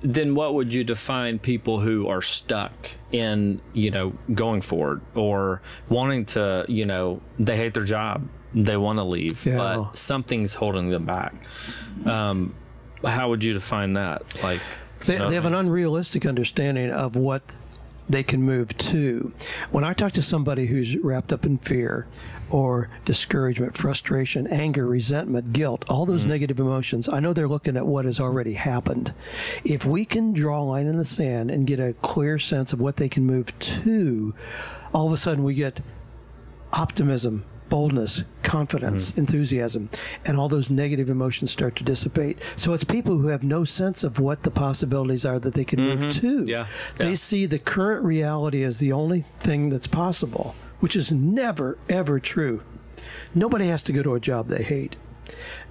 [0.00, 2.72] then what would you define people who are stuck
[3.12, 5.60] in, you know, going forward or
[5.90, 9.56] wanting to, you know, they hate their job, they want to leave, Yeah.
[9.58, 11.34] but something's holding them back.
[12.06, 12.54] Um,
[13.04, 14.42] how would you define that?
[14.42, 14.60] Like,
[15.06, 17.42] They, they have an unrealistic understanding of what
[18.08, 19.32] they can move to.
[19.70, 22.06] When I talk to somebody who's wrapped up in fear
[22.50, 26.30] or discouragement, frustration, anger, resentment, guilt, all those mm-hmm.
[26.30, 29.14] negative emotions, I know they're looking at what has already happened.
[29.64, 32.80] If we can draw a line in the sand and get a clear sense of
[32.80, 34.34] what they can move to,
[34.92, 35.80] all of a sudden we get
[36.72, 39.20] optimism boldness, confidence, Mm-hmm.
[39.20, 39.90] enthusiasm,
[40.24, 42.38] and all those negative emotions start to dissipate.
[42.56, 45.80] So it's people who have no sense of what the possibilities are that they can
[45.80, 46.40] move to.
[46.40, 46.48] Mm-hmm.
[46.48, 47.14] Yeah, They yeah.
[47.16, 52.62] see the current reality as the only thing that's possible, which is never, ever true.
[53.34, 54.96] Nobody has to go to a job they hate.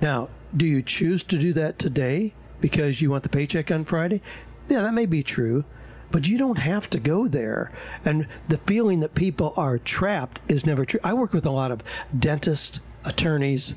[0.01, 4.21] Now, do you choose to do that today because you want the paycheck on Friday?
[4.69, 5.65] Yeah, that may be true,
[6.13, 7.71] but you don't have to go there.
[8.05, 10.99] And the feeling that people are trapped is never true.
[11.03, 11.83] I work with a lot of
[12.17, 13.73] dentists, attorneys,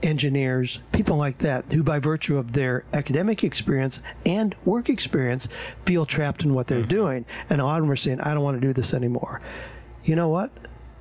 [0.00, 5.48] engineers, people like that, who by virtue of their academic experience and work experience
[5.84, 6.88] feel trapped in what they're mm-hmm.
[6.88, 7.26] doing.
[7.50, 9.40] And a lot of them are saying, I don't want to do this anymore.
[10.04, 10.52] You know what?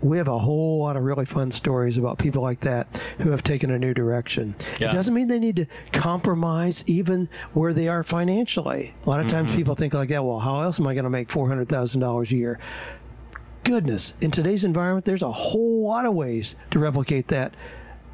[0.02, 3.44] We have a whole lot of really fun stories about people like that who have
[3.44, 4.56] taken a new direction.
[4.80, 4.90] Yeah.
[4.90, 8.94] It doesn't mean they need to compromise even where they are financially.
[9.06, 9.58] A lot of times mm-hmm.
[9.58, 12.60] people think like that, well, how else am I going to make $400,000 a year?
[13.64, 17.54] Goodness, in today's environment, there's a whole lot of ways to replicate that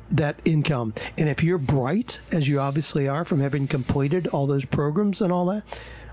[0.09, 0.93] that income.
[1.17, 5.33] And if you're bright, as you obviously are from having completed all those programs and
[5.33, 5.63] all that,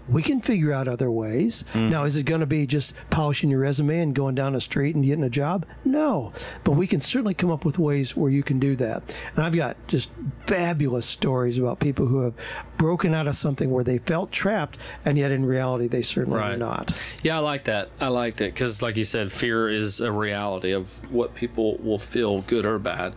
[0.09, 1.65] we can figure out other ways.
[1.73, 1.91] Mm.
[1.91, 4.95] Now, is it going to be just polishing your resume and going down the street
[4.95, 5.65] and getting a job?
[5.85, 6.33] No.
[6.63, 9.03] But we can certainly come up with ways where you can do that.
[9.35, 10.11] And I've got just
[10.47, 12.35] fabulous stories about people who have
[12.77, 16.51] broken out of something where they felt trapped, and yet in reality, they certainly are
[16.51, 16.59] Right.
[16.59, 16.93] not.
[17.23, 17.89] Yeah, I like that.
[18.01, 21.99] I like that because, like you said, fear is a reality of what people will
[21.99, 23.15] feel, good or bad,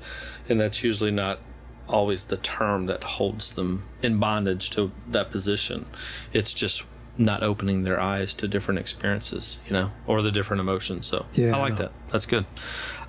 [0.48, 1.40] and that's usually not
[1.88, 5.86] always the term that holds them in bondage to that position.
[6.34, 6.84] It's just
[7.18, 11.08] not opening their eyes to different experiences, you know, or the different emotions.
[11.08, 11.56] So Yeah.
[11.56, 11.92] I like that.
[12.12, 12.46] That's good.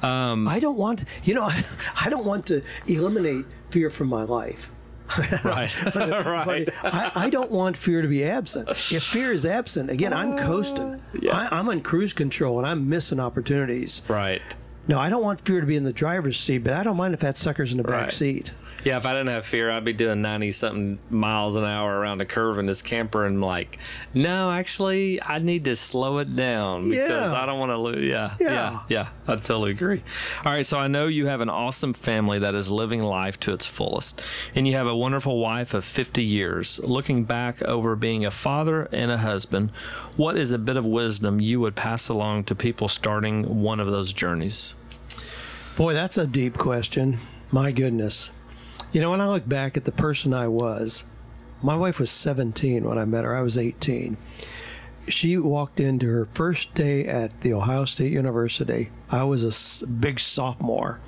[0.03, 1.63] Um, I don't want, you know, I,
[2.05, 4.71] I don't want to eliminate fear from my life.
[5.45, 5.85] Right.
[5.97, 6.67] right.
[6.67, 8.69] But I, I don't want fear to be absent.
[8.69, 11.01] If fear is absent, again, I'm uh, coasting.
[11.33, 14.03] I, I'm on cruise control and I'm missing opportunities.
[14.07, 14.43] Right.
[14.87, 17.15] No, I don't want fear to be in the driver's seat, but I don't mind
[17.15, 18.13] if that sucker's in the back Right.
[18.13, 18.53] seat.
[18.89, 22.23] Yeah, if I didn't have fear, I'd be doing 90 something miles an hour around
[22.23, 23.79] a curve in this camper and like,
[24.15, 27.33] no, actually, I need to slow it down because Yeah.
[27.35, 28.03] I don't want to lose.
[28.07, 28.49] Yeah, yeah.
[28.51, 28.81] Yeah.
[28.89, 29.09] Yeah.
[29.27, 30.03] I totally agree.
[30.43, 30.65] All right.
[30.65, 34.23] So I know you have an awesome family that is living life to its fullest,
[34.55, 36.81] and you have a wonderful wife of 50 years.
[36.83, 39.71] Looking back over being a father and a husband,
[40.17, 43.89] what is a bit of wisdom you would pass along to people starting one of
[43.89, 44.73] those journeys?
[45.77, 47.19] Boy, that's a deep question.
[47.53, 48.31] My goodness.
[48.93, 51.05] You know, when I look back at the person I was,
[51.63, 53.37] my wife was 17 when I met her.
[53.37, 54.17] I was 18.
[55.09, 58.91] She walked into her first day at the Ohio State University.
[59.11, 61.01] I was a big sophomore.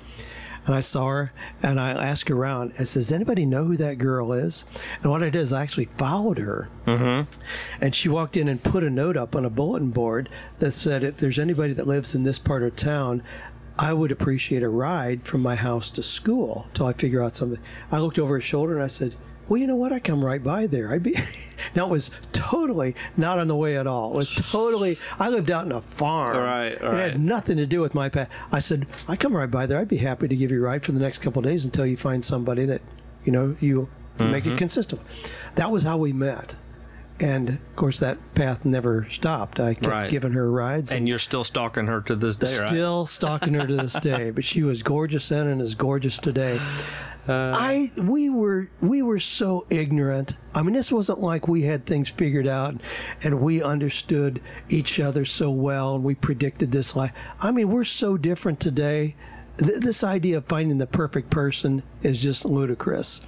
[0.65, 3.97] And I saw her and I asked around, I said, Does anybody know who that
[3.97, 4.63] girl is?
[5.01, 6.69] And what I did is I actually followed her.
[6.85, 7.83] Mm-hmm.
[7.83, 10.29] And she walked in and put a note up on a bulletin board
[10.59, 13.23] that said, If there's anybody that lives in this part of town,
[13.81, 17.59] I would appreciate a ride from my house to school till I figure out something.
[17.91, 19.15] I looked over his shoulder and I said,
[19.49, 19.91] Well, you know what?
[19.91, 20.91] I come right by there.
[20.93, 21.15] I'd be.
[21.75, 24.13] now, it was totally not on the way at all.
[24.13, 24.99] It was totally.
[25.17, 26.37] I lived out in a farm.
[26.37, 26.73] Right, Right.
[26.73, 27.11] It right.
[27.13, 28.29] had nothing to do with my path.
[28.51, 29.79] I said, I come right by there.
[29.79, 31.85] I'd be happy to give you a ride for the next couple of days until
[31.87, 32.81] you find somebody that,
[33.25, 34.53] you know, you make Mm-hmm.
[34.53, 35.01] it consistent.
[35.01, 36.55] with." That was how we met.
[37.21, 39.59] And of course, that path never stopped.
[39.59, 40.09] I kept Right.
[40.09, 40.91] giving her rides.
[40.91, 42.67] And you're still stalking her to this day, right?
[42.67, 46.59] Still stalking her to this day, but she was gorgeous then and is gorgeous today.
[47.29, 50.33] Uh, I we were we were so ignorant.
[50.55, 52.75] I mean, this wasn't like we had things figured out
[53.21, 57.11] and we understood each other so well and we predicted this life.
[57.39, 59.15] I mean, we're so different today.
[59.59, 63.21] Th- this idea of finding the perfect person is just ludicrous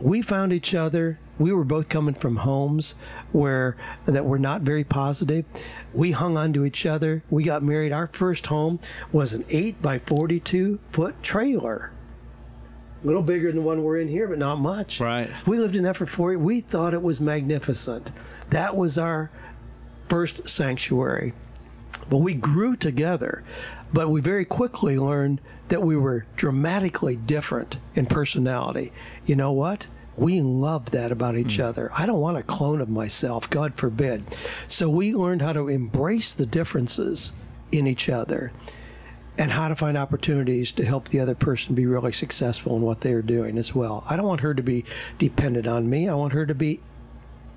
[0.00, 1.18] we found each other.
[1.38, 2.94] We were both coming from homes
[3.32, 3.76] where
[4.06, 5.44] that were not very positive.
[5.92, 7.24] We hung on to each other.
[7.28, 7.92] We got married.
[7.92, 8.78] Our first home
[9.10, 11.90] was an eight by forty-two foot trailer.
[13.02, 15.00] A little bigger than the one we're in here, but not much.
[15.00, 15.28] Right.
[15.46, 16.38] We lived in that for four.
[16.38, 18.12] We thought it was magnificent.
[18.50, 19.30] That was our
[20.08, 21.34] first sanctuary.
[22.08, 23.44] But we grew together,
[23.92, 28.92] but we very quickly learned that we were dramatically different in personality.
[29.26, 29.86] You know what?
[30.16, 31.62] We love that about each hmm.
[31.62, 31.90] other.
[31.92, 34.22] I don't want a clone of myself, God forbid.
[34.68, 37.32] So we learned how to embrace the differences
[37.72, 38.52] in each other
[39.36, 43.00] and how to find opportunities to help the other person be really successful in what
[43.00, 44.04] they are doing as well.
[44.08, 44.84] I don't want her to be
[45.18, 46.08] dependent on me.
[46.08, 46.80] I want her to be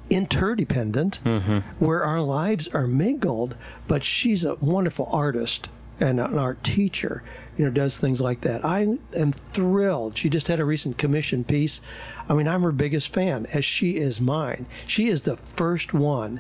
[0.09, 1.59] interdependent, mm-hmm.
[1.83, 3.55] where our lives are mingled.
[3.87, 5.69] But she's a wonderful artist
[5.99, 7.23] and an art teacher.
[7.57, 8.63] You know, does things like that.
[8.63, 10.17] I am thrilled.
[10.17, 11.81] She just had a recent commission piece.
[12.29, 14.67] I mean, I'm her biggest fan, as she is mine.
[14.85, 16.39] She is the first one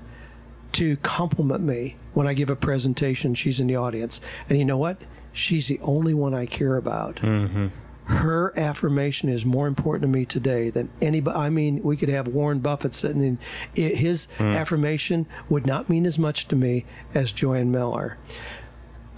[0.73, 3.33] to compliment me when I give a presentation.
[3.33, 4.21] She's in the audience.
[4.47, 5.01] And you know what?
[5.33, 7.15] She's the only one I care about.
[7.17, 7.67] Mm-hmm.
[8.05, 11.37] Her affirmation is more important to me today than anybody.
[11.37, 13.39] I mean, we could have Warren Buffett sitting in
[13.73, 14.55] his mm.
[14.55, 18.17] affirmation would not mean as much to me as Joanne Miller.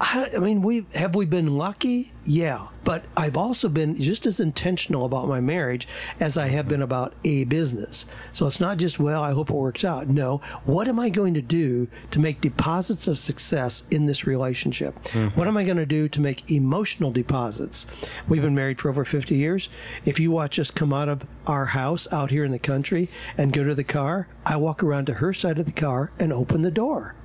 [0.01, 2.13] I, I mean, we have we been lucky?
[2.25, 5.87] Yeah, but I've also been just as intentional about my marriage
[6.19, 8.05] as I have been about a business.
[8.31, 10.07] So it's not just well, I hope it works out.
[10.07, 14.95] No, what am I going to do to make deposits of success in this relationship?
[15.05, 15.37] Mm-hmm.
[15.37, 17.85] What am I going to do to make emotional deposits?
[18.27, 19.69] We've been married for over 50 years.
[20.05, 23.51] If you watch us come out of our house out here in the country and
[23.51, 26.61] go to the car, I walk around to her side of the car and open
[26.61, 27.15] the door.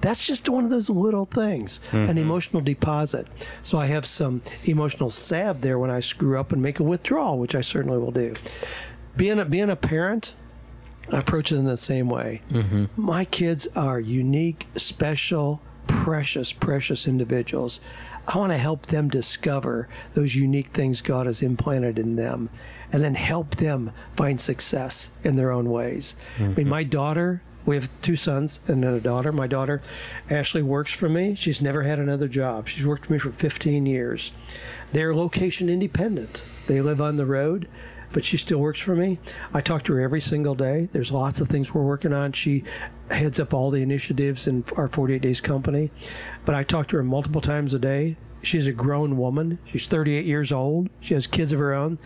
[0.00, 2.18] That's just one of those little things, an mm-hmm.
[2.18, 3.28] emotional deposit.
[3.62, 7.38] So I have some emotional salve there when I screw up and make a withdrawal,
[7.38, 8.34] which I certainly will do.
[9.16, 10.34] Being a, being a parent,
[11.10, 12.42] I approach it in the same way.
[12.50, 12.86] Mm-hmm.
[12.96, 17.80] My kids are unique, special, precious, precious individuals.
[18.28, 22.50] I want to help them discover those unique things God has implanted in them
[22.92, 26.16] and then help them find success in their own ways.
[26.38, 26.68] I mean, mm-hmm.
[26.68, 29.32] my daughter, we have two sons and a daughter.
[29.32, 29.82] My daughter,
[30.30, 31.34] Ashley, works for me.
[31.34, 32.68] She's never had another job.
[32.68, 34.30] She's worked for me for 15 years.
[34.92, 36.48] They're location independent.
[36.68, 37.68] They live on the road,
[38.12, 39.18] but she still works for me.
[39.52, 40.88] I talk to her every single day.
[40.92, 42.32] There's lots of things we're working on.
[42.32, 42.62] She
[43.10, 45.90] heads up all the initiatives in our 48 Days company,
[46.44, 48.16] but I talk to her multiple times a day.
[48.42, 49.58] She's a grown woman.
[49.64, 50.88] She's 38 years old.
[51.00, 51.98] She has kids of her own.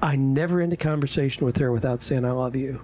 [0.00, 2.80] I never end a conversation with her without saying, I love you.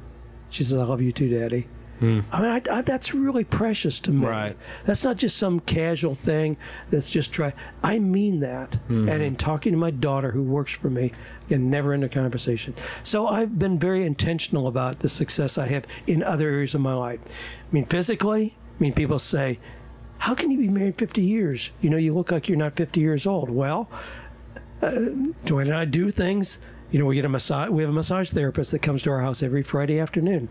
[0.50, 1.66] She says, I love you too, Daddy.
[2.00, 4.26] I mean, I, I, that's really precious to me.
[4.26, 4.56] Right.
[4.84, 6.56] That's not just some casual thing
[6.90, 7.52] that's just try.
[7.82, 8.78] I mean that.
[8.88, 11.12] And in talking to my daughter who works for me,
[11.46, 12.74] again, never end a conversation.
[13.02, 16.94] So I've been very intentional about the success I have in other areas of my
[16.94, 17.20] life.
[17.26, 19.58] I mean, physically, I mean, people say,
[20.18, 21.70] how can you be married 50 years?
[21.80, 23.50] You know, you look like you're not 50 years old.
[23.50, 23.88] Well,
[24.82, 25.10] uh,
[25.44, 26.58] Joanne and I do things.
[26.90, 27.68] You know, we get a massage.
[27.68, 30.48] We have a massage therapist that comes to our house every Friday afternoon.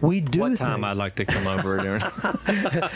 [0.00, 0.92] We do What time things.
[0.92, 2.00] I'd like to come over during.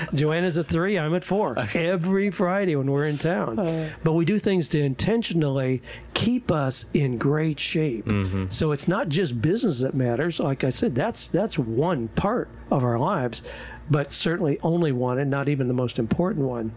[0.15, 0.97] Joanne's at three.
[0.99, 3.59] I'm at four every Friday when we're in town.
[3.59, 3.91] Uh.
[4.05, 5.83] but we do things to intentionally
[6.15, 8.05] keep us in great shape.
[8.07, 8.47] Mm-hmm.
[8.51, 10.39] So it's not just business that matters.
[10.39, 13.43] Like I said, that's that's one part of our lives,
[13.91, 16.73] but certainly only one, and not even the most important one.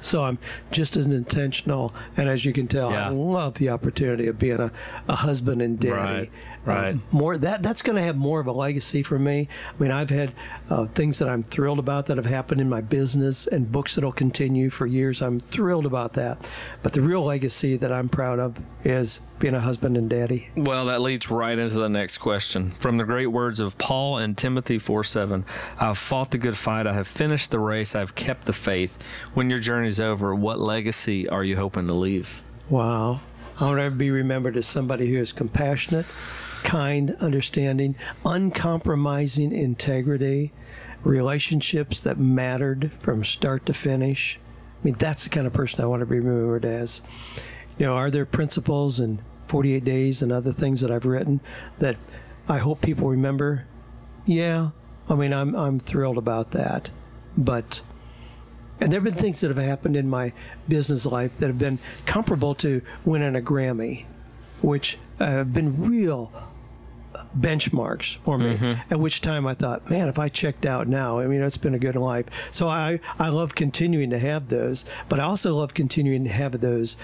[0.00, 0.38] So I'm
[0.70, 3.06] just as intentional, and as you can tell, Yeah.
[3.06, 4.70] I love the opportunity of being a,
[5.08, 5.92] a husband and daddy.
[5.94, 6.30] Right,
[6.66, 6.96] right.
[7.12, 9.48] More that that's going to have more of a legacy for me.
[9.78, 10.32] I mean, I've had
[10.68, 14.12] uh, things that I'm thrilled about that have happened in my business and books that'll
[14.12, 15.22] continue for years.
[15.22, 16.50] I'm thrilled about that.
[16.82, 20.48] But the real legacy that I'm proud of is being a husband and daddy.
[20.56, 22.70] Well, that leads right into the next question.
[22.72, 25.44] From the great words of Paul and Timothy 4 7,
[25.78, 28.52] I have fought the good fight, I have finished the race, I have kept the
[28.52, 28.96] faith.
[29.34, 32.42] When your journey's over, what legacy are you hoping to leave?
[32.68, 33.20] Wow.
[33.58, 36.04] I want to be remembered as somebody who is compassionate,
[36.66, 37.94] kind, understanding,
[38.24, 40.52] uncompromising integrity,
[41.04, 44.38] relationships that mattered from start to finish.
[44.82, 47.00] I mean, that's the kind of person I want to be remembered as.
[47.78, 51.40] You know, are there principles and 48 days and other things that I've written
[51.78, 51.96] that
[52.48, 53.66] I hope people remember?
[54.24, 54.70] Yeah.
[55.08, 56.90] I mean, I'm, I'm thrilled about that.
[57.38, 57.82] But
[58.80, 60.32] and there have been things that have happened in my
[60.68, 64.04] business life that have been comparable to winning a Grammy,
[64.60, 66.30] which have been real
[67.38, 68.56] benchmarks for me.
[68.90, 71.74] At which time I thought, man, if I checked out now, I mean, it's been
[71.74, 72.26] a good life.
[72.52, 76.60] So I, I love continuing to have those, but I also love continuing to have
[76.60, 76.96] those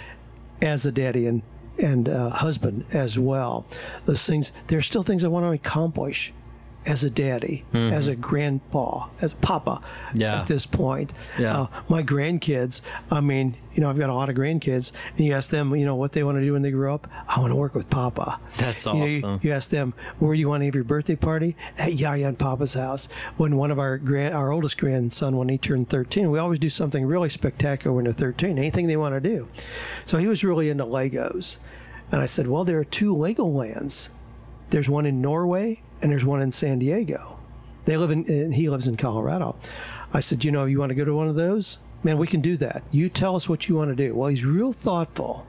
[0.60, 1.43] as a daddy and
[1.78, 3.64] and uh, husband as well.
[4.05, 6.32] Those things, there's still things I want to accomplish
[6.84, 9.80] as a daddy, as a grandpa, as papa
[10.14, 10.38] Yeah.
[10.40, 11.12] at this point.
[11.38, 11.60] Yeah.
[11.62, 12.80] Uh, my grandkids,
[13.10, 15.84] I mean, you know, I've got a lot of grandkids, and you ask them, you
[15.84, 17.06] know, what they want to do when they grow up.
[17.28, 18.40] I want to work with Papa.
[18.59, 19.38] That's You, know, you- awesome.
[19.42, 21.54] you ask them, where do you want to have your birthday party?
[21.78, 23.06] At Yaya and Papa's house.
[23.36, 26.68] When one of our grand, our oldest grandson, when he turned 13, we always do
[26.68, 28.59] something really spectacular when they're 13.
[28.59, 29.46] Anything they want to do.
[30.04, 31.59] So he was really into Legos,
[32.10, 34.10] and I said, well, there are two Lego lands.
[34.70, 37.39] There's one in Norway and there's one in San Diego.
[37.85, 39.57] They live in, and he lives in Colorado.
[40.12, 41.79] I said, you know, you want to go to one of those?
[42.03, 42.83] Man, we can do that.
[42.91, 44.15] You tell us what you want to do.
[44.15, 45.47] Well, he's real thoughtful.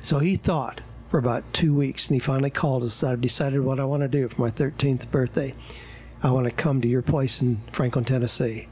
[0.00, 3.02] So he thought for about two weeks and he finally called us.
[3.02, 5.54] I've decided what I want to do for my 13th birthday.
[6.22, 8.68] I want to come to your place in Franklin, Tennessee.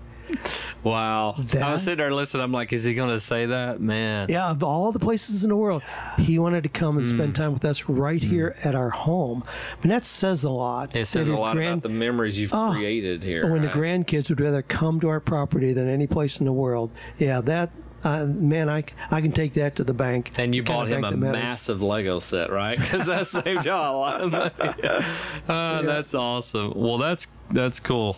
[0.83, 1.37] Wow.
[1.61, 2.45] I was sitting there listening.
[2.45, 3.81] I'm like, is he going to say that?
[3.81, 4.29] Man.
[4.29, 5.83] Yeah, of all the places in the world,
[6.19, 7.11] he wanted to come and Mm.
[7.11, 9.43] spend time with us right here at our home.
[9.47, 10.95] I mean, that says a lot.
[10.95, 13.51] It says a lot grand- about the memories you've Oh, created here.
[13.51, 16.91] When the grandkids would rather come to our property than any place in the world.
[17.19, 17.71] Yeah, that
[18.05, 20.31] uh, man, I, I can take that to the bank.
[20.39, 22.79] and you bought him a massive Lego set, right?
[22.87, 24.51] Because that saved y'all a lot of money.
[25.49, 26.73] Uh, That's awesome.
[26.77, 28.17] Well, that's that's cool.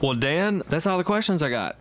[0.00, 1.76] Well, Dan, that's all the questions I got.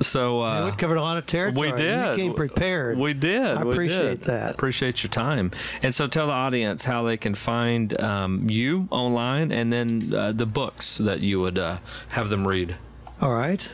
[0.00, 1.70] So uh, We covered a lot of territory.
[1.70, 2.10] We did.
[2.10, 2.98] You came prepared.
[2.98, 3.40] We did.
[3.44, 4.20] I we appreciate did.
[4.22, 4.52] that.
[4.52, 5.50] Appreciate your time.
[5.82, 10.32] And so tell the audience how they can find um, you online and then uh,
[10.32, 11.78] the books that you would uh,
[12.08, 12.76] have them read
[13.20, 13.68] All right.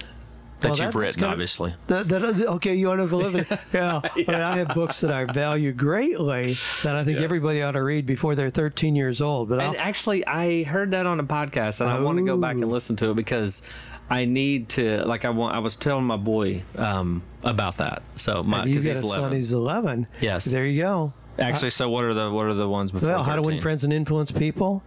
[0.60, 1.74] That Well, you've that- that's written, obviously.
[1.86, 3.46] That, that, okay, you want to live it?
[3.72, 4.00] Yeah.
[4.02, 7.82] I, mean, I have books that I value greatly that I think everybody ought to
[7.82, 9.48] read before they're 13 years old.
[9.48, 12.36] But I'll, And actually, I heard that on a podcast, and I want to go
[12.36, 13.62] back and listen to it because
[14.10, 15.04] I need to.
[15.04, 15.54] Like, I want.
[15.54, 18.02] I was telling my boy um, about that.
[18.16, 19.36] So my because he's a son, eleven.
[19.36, 20.06] he's 11.
[20.20, 20.44] Yes.
[20.46, 21.12] There you go.
[21.38, 23.08] Actually, so what are the what are the ones before?
[23.08, 24.82] Well, how to win friends and influence people.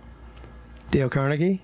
[0.89, 1.63] Dale Carnegie.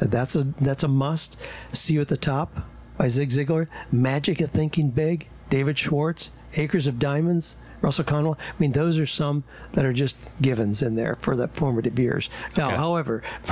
[0.00, 1.36] That's a that's a must.
[1.72, 2.56] See you at the top
[2.98, 3.68] by Zig Ziglar.
[3.90, 5.28] Magic of Thinking Big.
[5.48, 6.30] David Schwartz.
[6.54, 7.56] Acres of Diamonds.
[7.80, 8.38] Russell Conwell.
[8.40, 12.28] I mean, those are some that are just givens in there for the formative years.
[12.56, 12.76] Now, Okay.
[12.76, 13.22] however,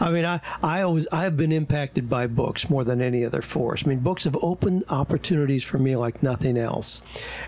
[0.00, 3.42] I mean, I, I always I have been impacted by books more than any other
[3.42, 3.84] force.
[3.84, 7.02] I mean, books have opened opportunities for me like nothing else,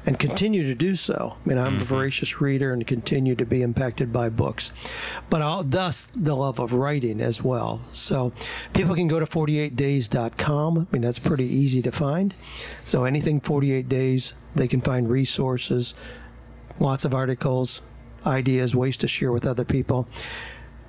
[0.06, 1.36] and continue to do so.
[1.44, 1.84] I mean, I'm a mm-hmm.
[1.84, 4.72] voracious reader and continue to be impacted by books,
[5.30, 7.80] but I'll, thus the love of writing as well.
[7.92, 8.32] So,
[8.72, 10.78] people can go to 48days.com.
[10.78, 12.34] I mean, that's pretty easy to find.
[12.84, 15.94] So, anything 48 days, they can find resources,
[16.78, 17.82] lots of articles,
[18.26, 20.08] ideas, ways to share with other people.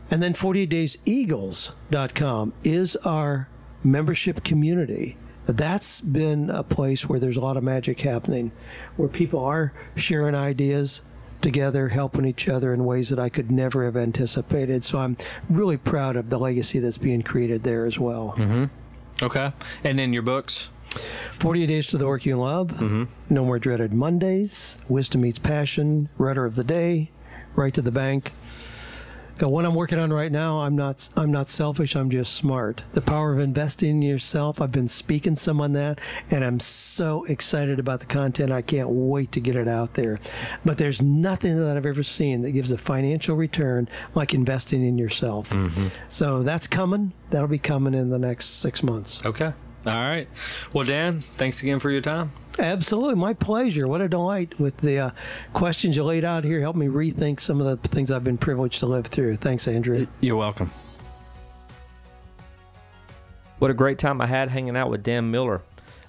[0.10, 3.50] And then 48dayseagles.com is our
[3.84, 5.18] membership community.
[5.48, 8.52] That's been a place where there's a lot of magic happening,
[8.98, 11.04] where people are sharing ideas
[11.42, 14.84] together, helping each other in ways that I could never have anticipated.
[14.84, 15.16] So I'm
[15.50, 18.34] really proud of the legacy that's being created there as well.
[18.38, 18.66] Mm-hmm.
[19.24, 20.70] Okay, and then your books.
[21.40, 22.82] 48 Days to the Work You Love,
[23.30, 27.12] No More Dreaded Mondays, Wisdom Meets Passion, Rudder of the Day,
[27.56, 28.32] Write to the Bank.
[29.38, 30.62] Got one I'm working on right now.
[30.62, 31.10] I'm not.
[31.18, 31.94] I'm not selfish.
[31.94, 32.84] I'm just smart.
[32.94, 34.62] The power of investing in yourself.
[34.62, 36.00] I've been speaking some on that,
[36.32, 38.54] and I'm so excited about the content.
[38.54, 40.22] I can't wait to get it out there.
[40.64, 44.98] But there's nothing that I've ever seen that gives a financial return like investing in
[44.98, 45.50] yourself.
[45.50, 45.88] Mm-hmm.
[46.08, 47.12] So that's coming.
[47.32, 49.26] That'll be coming in the next six months.
[49.26, 49.52] Okay.
[49.86, 50.28] All right.
[50.74, 52.32] Well, Dan, thanks again for your time.
[52.57, 53.88] Absolutely, my pleasure.
[53.88, 55.12] What a delight with the uh,
[55.53, 56.60] questions you laid out here.
[56.62, 59.36] Helped me rethink some of the things I've been privileged to live through.
[59.36, 60.07] Thanks, Andrew.
[60.22, 60.72] You're welcome.
[63.60, 65.62] What a great time I had hanging out with Dan Miller.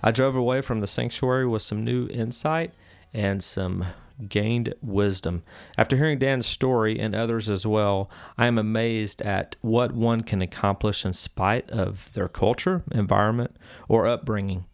[0.03, 2.73] I drove away from the sanctuary with some new insight
[3.13, 3.85] and some
[4.29, 5.43] gained wisdom.
[5.77, 10.43] After hearing Dan's story and others as well, I am amazed at what one can
[10.43, 13.57] accomplish in spite of their culture, environment,
[13.89, 14.65] or upbringing.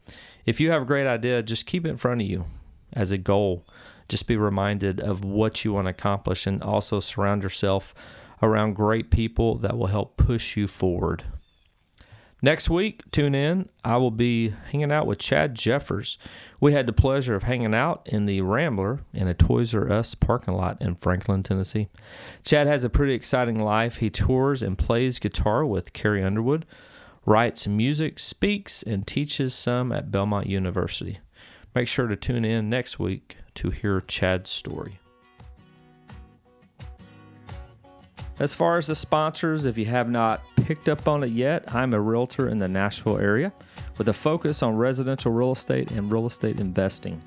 [0.47, 2.45] If you have a great idea, just keep it in front of you
[2.93, 3.67] as a goal.
[4.09, 7.95] Just be reminded of what you want to accomplish and also surround yourself
[8.43, 11.25] around great people that will help push you forward.
[12.45, 13.69] Next week, tune in.
[13.85, 16.19] I will be hanging out with Chad Jeffers.
[16.61, 20.17] We had the pleasure of hanging out in the Rambler in a Toys R Us
[20.17, 21.89] parking lot in Franklin, Tennessee.
[22.45, 23.99] Chad has a pretty exciting life.
[23.99, 26.67] He tours and plays guitar with Carrie Underwood,
[27.25, 31.21] writes music, speaks, and teaches some at Belmont University.
[31.77, 34.99] Make sure to tune in next week to hear Chad's story.
[38.43, 41.95] As far as the sponsors, if you have not picked up on it yet, I'm
[41.95, 43.53] a realtor in the Nashville area
[43.99, 47.23] with a focus on residential real estate and real estate investing.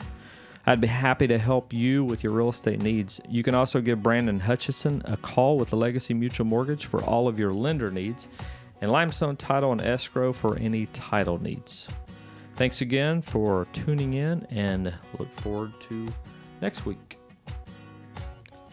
[0.66, 3.22] I'd be happy to help you with your real estate needs.
[3.30, 7.30] You can also give Brandon Hutchison a call with the Legacy Mutual Mortgage for all
[7.30, 8.28] of your lender needs
[8.82, 11.88] and Limestone Title and Escrow for any title needs.
[12.56, 16.08] Thanks again for tuning in and look forward to
[16.62, 17.18] next week.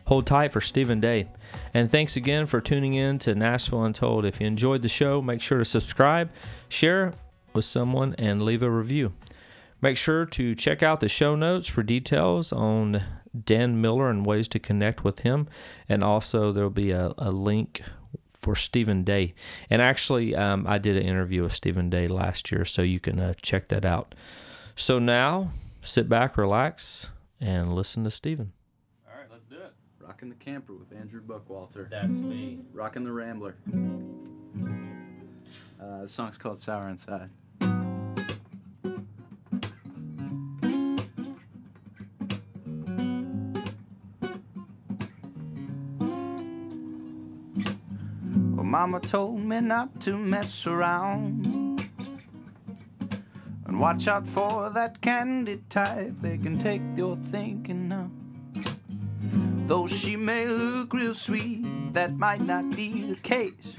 [0.07, 1.29] Hold tight for Stephen Day.
[1.75, 4.25] And thanks again for tuning in to Nashville Untold.
[4.25, 6.31] If you enjoyed the show, make sure to subscribe,
[6.69, 7.15] share
[7.55, 9.13] with someone, and leave a review.
[9.81, 13.03] Make sure to check out the show notes for details on
[13.45, 15.49] Dan Miller and ways to connect with him.
[15.89, 17.83] And also, there'll be a, a link
[18.33, 19.35] for Stephen Day.
[19.71, 23.19] And actually, um, I did an interview with Stephen Day last year, so you can
[23.19, 24.15] uh, check that out.
[24.77, 25.51] So now,
[25.83, 27.09] sit back, relax,
[27.41, 28.53] and listen to Stephen.
[30.13, 31.89] Rocking the Camper with Andrew Buckwalter.
[31.89, 32.59] That's me.
[32.75, 33.57] Rocking the Rambler.
[35.81, 37.31] Uh, the song's called Sour Inside.
[48.55, 51.89] Well, Mama told me not to mess around
[53.65, 56.13] and watch out for that candy type.
[56.21, 58.11] They can take your thinking now.
[59.73, 63.79] Though she may look real sweet, that might not be the case.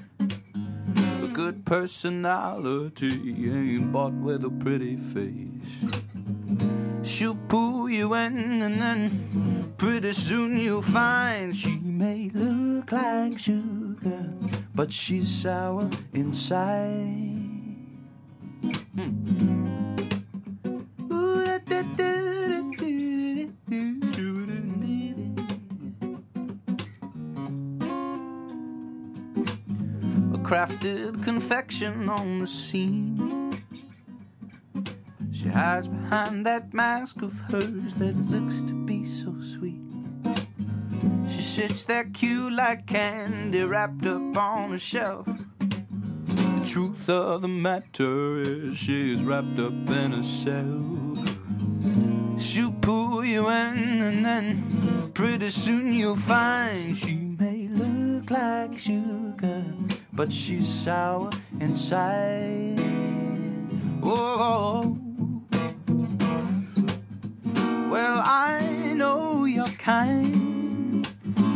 [1.21, 5.93] A good personality ain't bought with a pretty face.
[7.03, 14.33] She'll pull you in, and then pretty soon you'll find she may look like sugar,
[14.73, 17.37] but she's sour inside.
[18.95, 19.93] Hmm.
[21.11, 21.61] A
[30.43, 33.51] crafted confection on the scene.
[35.31, 39.81] She hides behind that mask of hers that looks to be so sweet.
[41.29, 45.25] She sits there cute like candy wrapped up on a shelf.
[45.25, 51.19] The truth of the matter is she's wrapped up in herself.
[52.39, 59.63] She'll pull you in, and then pretty soon you'll find she may look like sugar,
[60.15, 61.29] but she's sour
[61.59, 62.79] inside.
[64.03, 64.97] Oh,
[67.89, 71.07] well, I know you're kind,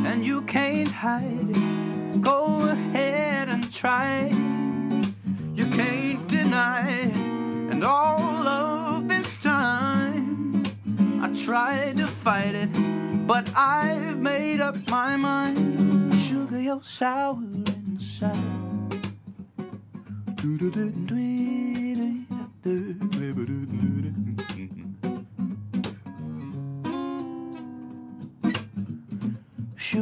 [0.06, 2.22] and you can't hide it.
[2.22, 4.32] Go ahead and try.
[5.54, 7.16] You can't deny it,
[7.72, 10.64] and all of this time
[11.22, 12.70] I tried to fight it,
[13.28, 16.14] but I've made up my mind.
[16.16, 17.38] Sugar, you're sour.
[18.20, 18.30] She'll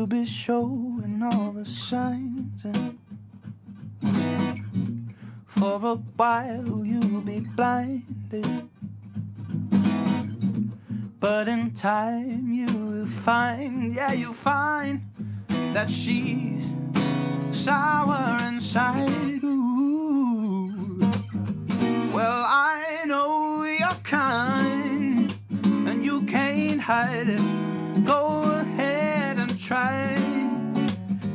[0.08, 2.98] be showing all the signs, and
[5.46, 8.48] for a while you'll be blinded.
[11.20, 15.02] But in time you will find, yeah, you'll find
[15.74, 16.75] that she's
[17.56, 19.42] sour inside.
[19.44, 20.70] Ooh.
[22.14, 25.34] Well, I know you're kind,
[25.88, 27.42] and you can't hide it.
[28.06, 30.18] Go ahead and try.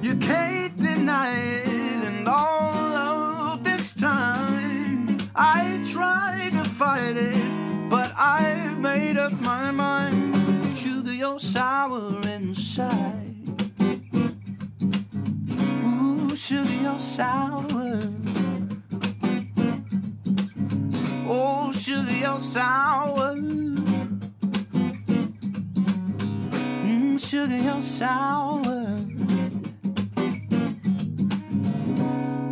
[0.03, 1.33] You can't deny
[1.65, 9.33] it, and all of this time I tried to fight it, but I've made up
[9.41, 10.37] my mind.
[10.79, 13.20] Sugar, you're sour inside.
[16.51, 18.13] Sugar, you're sour.
[21.29, 23.37] Oh, sugar, you're sour.
[26.83, 28.99] Mm, sugar, you're sour.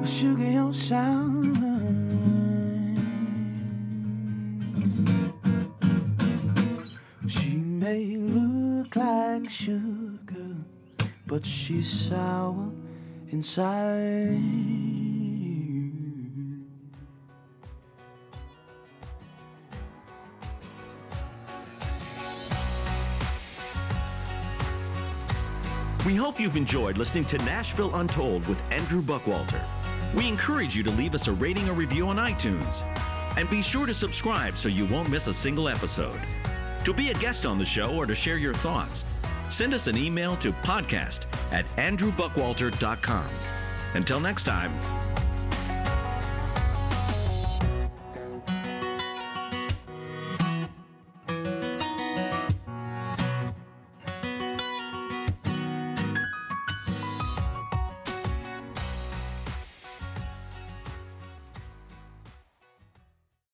[0.07, 1.43] Sugar, you're sour.
[7.27, 10.55] She may look like sugar,
[11.27, 12.78] but she's sour
[13.31, 14.41] inside.
[26.07, 29.63] We hope you've enjoyed listening to Nashville Untold with Andrew Buckwalter.
[30.15, 32.83] We encourage you to leave us a rating or review on iTunes.
[33.37, 36.19] And be sure to subscribe so you won't miss a single episode.
[36.85, 39.05] To be a guest on the show or to share your thoughts,
[39.51, 43.29] send us an email to podcast at andrewbuckwalter.com.
[43.95, 44.73] Until next time,